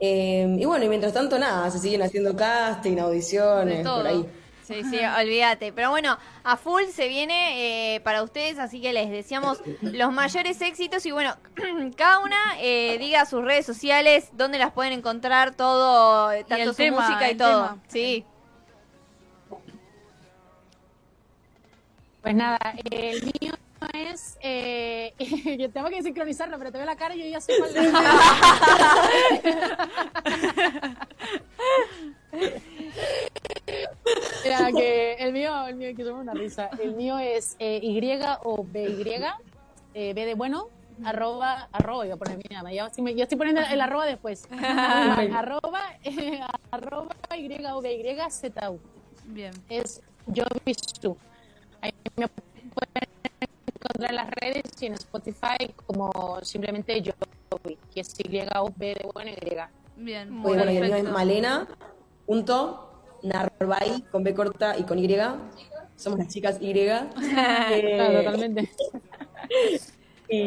Eh, 0.00 0.56
y 0.60 0.64
bueno, 0.66 0.84
y 0.84 0.88
mientras 0.90 1.14
tanto, 1.14 1.38
nada, 1.38 1.70
se 1.70 1.78
siguen 1.78 2.02
haciendo 2.02 2.36
casting, 2.36 2.98
audiciones, 2.98 3.86
por 3.88 4.06
ahí. 4.06 4.26
Sí, 4.64 4.82
sí, 4.84 4.98
olvídate. 4.98 5.72
Pero 5.72 5.90
bueno, 5.90 6.18
a 6.42 6.56
full 6.56 6.84
se 6.92 7.08
viene 7.08 7.94
eh, 7.94 8.00
para 8.00 8.22
ustedes, 8.22 8.58
así 8.58 8.80
que 8.80 8.92
les 8.92 9.10
deseamos 9.10 9.60
los 9.82 10.12
mayores 10.12 10.60
éxitos 10.60 11.04
y 11.06 11.12
bueno, 11.12 11.36
cada 11.96 12.20
una 12.20 12.36
eh, 12.58 12.96
diga 12.98 13.26
sus 13.26 13.44
redes 13.44 13.66
sociales, 13.66 14.28
dónde 14.32 14.58
las 14.58 14.72
pueden 14.72 14.94
encontrar, 14.94 15.54
todo, 15.54 16.32
eh, 16.32 16.44
tanto 16.44 16.70
su 16.70 16.76
tema, 16.76 17.00
música 17.00 17.30
y 17.30 17.36
todo. 17.36 17.68
tema. 17.68 17.82
Sí. 17.88 18.24
Pues 22.22 22.34
nada, 22.34 22.58
el 22.90 23.22
mío 23.22 23.52
es. 23.92 24.38
Eh, 24.40 25.12
yo 25.58 25.70
tengo 25.70 25.90
que 25.90 26.02
sincronizarlo, 26.02 26.56
pero 26.58 26.72
te 26.72 26.78
veo 26.78 26.86
la 26.86 26.96
cara 26.96 27.14
y 27.14 27.24
yo 27.24 27.26
ya 27.26 27.40
sé 27.40 27.52
cuál 27.58 27.74
que 34.76 35.14
el 35.14 35.32
mío, 35.32 35.66
el 35.66 35.76
mío, 35.76 35.94
que 35.96 36.04
somos 36.04 36.22
una 36.22 36.34
risa. 36.34 36.70
El 36.80 36.94
mío 36.94 37.18
es 37.18 37.56
eh, 37.58 37.80
Y 37.82 37.98
o 38.42 38.64
BY, 38.64 39.04
eh, 39.94 40.14
B 40.14 40.26
de 40.26 40.34
bueno, 40.34 40.68
arroba, 41.04 41.68
arroba, 41.72 42.06
iba 42.06 42.14
a 42.14 42.18
poner 42.18 42.38
mi 42.38 42.44
nada. 42.50 42.72
Yo 42.72 42.86
estoy, 42.86 43.14
yo 43.14 43.22
estoy 43.22 43.38
poniendo 43.38 43.62
el 43.62 43.80
arroba 43.80 44.06
después. 44.06 44.48
arroba, 44.52 45.80
eh, 46.04 46.40
arroba 46.70 47.14
Y 47.36 47.64
o 47.66 47.80
BY 47.80 48.16
ZU. 48.30 48.80
Bien. 49.26 49.52
Es 49.68 50.02
Jovisu. 50.26 51.16
Ahí 51.80 51.92
me 52.16 52.28
pueden 52.28 53.08
encontrar 53.40 54.10
en 54.10 54.16
las 54.16 54.30
redes 54.30 54.62
y 54.80 54.86
en 54.86 54.94
Spotify 54.94 55.72
como 55.86 56.40
simplemente 56.42 57.02
Jovi, 57.02 57.78
que 57.92 58.00
es 58.00 58.14
Y 58.18 58.40
o 58.56 58.72
B 58.76 58.94
de 58.94 59.10
bueno 59.12 59.30
y. 59.30 59.74
Bien. 59.96 60.28
Oye, 60.44 60.56
bueno, 60.56 60.64
y 60.72 60.76
el 60.76 60.84
mío 60.84 60.84
es 60.84 60.90
perfecto. 60.90 61.12
Malena, 61.12 61.68
punto, 62.26 62.93
Narvay, 63.24 64.02
con 64.10 64.22
B 64.22 64.34
corta 64.34 64.78
y 64.78 64.84
con 64.84 64.98
Y. 64.98 65.08
Somos 65.96 66.18
las 66.18 66.28
chicas 66.28 66.58
Y. 66.60 66.72
Eh, 67.70 68.22
totalmente. 68.24 68.70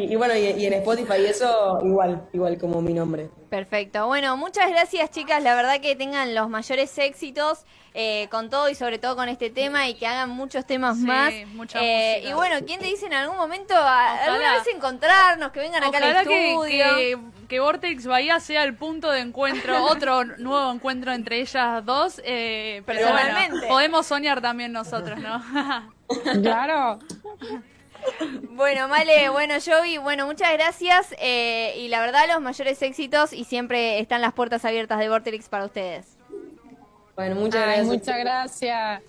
y, 0.06 0.12
y 0.12 0.16
bueno, 0.16 0.34
y, 0.36 0.40
y 0.40 0.66
en 0.66 0.72
Spotify 0.74 1.24
eso 1.26 1.78
igual, 1.84 2.28
igual 2.32 2.58
como 2.58 2.80
mi 2.82 2.92
nombre. 2.94 3.30
Perfecto. 3.50 4.06
Bueno, 4.06 4.36
muchas 4.36 4.68
gracias 4.70 5.10
chicas. 5.10 5.42
La 5.42 5.54
verdad 5.54 5.80
que 5.80 5.96
tengan 5.96 6.34
los 6.34 6.48
mayores 6.48 6.96
éxitos 6.98 7.64
eh, 7.94 8.28
con 8.30 8.50
todo 8.50 8.68
y 8.68 8.74
sobre 8.74 8.98
todo 8.98 9.16
con 9.16 9.28
este 9.28 9.48
tema 9.50 9.88
y 9.88 9.94
que 9.94 10.06
hagan 10.06 10.30
muchos 10.30 10.66
temas 10.66 10.98
Sí, 10.98 11.04
más. 11.04 11.32
mucha 11.54 11.78
Eh, 11.82 12.22
y 12.28 12.32
bueno, 12.34 12.56
¿quién 12.66 12.78
te 12.78 12.86
dice 12.86 13.06
en 13.06 13.14
algún 13.14 13.36
momento 13.38 13.74
Ojalá. 13.74 14.24
alguna 14.24 14.52
vez 14.58 14.66
encontrarnos, 14.74 15.50
que 15.50 15.60
vengan 15.60 15.82
acá 15.82 15.98
Ojalá 15.98 16.20
al 16.20 16.26
que, 16.26 16.50
estudio? 16.52 16.84
que, 16.96 17.18
que 17.48 17.60
Vortex 17.60 18.06
Bahía 18.06 18.38
sea 18.40 18.64
el 18.64 18.74
punto 18.76 19.10
de 19.10 19.20
encuentro, 19.20 19.82
otro 19.86 20.24
nuevo 20.24 20.70
encuentro 20.70 21.12
entre 21.12 21.40
ellas 21.40 21.84
dos. 21.86 22.20
Eh, 22.24 22.82
pero 22.84 23.00
Personalmente. 23.00 23.52
bueno, 23.52 23.68
podemos 23.68 24.06
soñar 24.06 24.40
también 24.42 24.72
nosotros, 24.72 25.18
¿no? 25.18 25.42
Claro. 26.42 26.98
Bueno, 28.50 28.88
Male, 28.88 29.28
bueno, 29.28 29.54
Jovi, 29.64 29.98
bueno, 29.98 30.26
muchas 30.26 30.52
gracias 30.52 31.14
eh, 31.18 31.74
y 31.76 31.88
la 31.88 32.00
verdad 32.00 32.22
los 32.28 32.40
mayores 32.40 32.80
éxitos 32.82 33.32
y 33.32 33.44
siempre 33.44 34.00
están 34.00 34.20
las 34.20 34.32
puertas 34.32 34.64
abiertas 34.64 34.98
de 34.98 35.08
Vortex 35.08 35.48
para 35.48 35.66
ustedes. 35.66 36.16
Bueno, 37.14 37.36
muchas 37.36 37.62
Ay, 37.62 37.66
gracias. 37.66 37.86
muchas 37.86 38.18
gracias. 38.18 39.02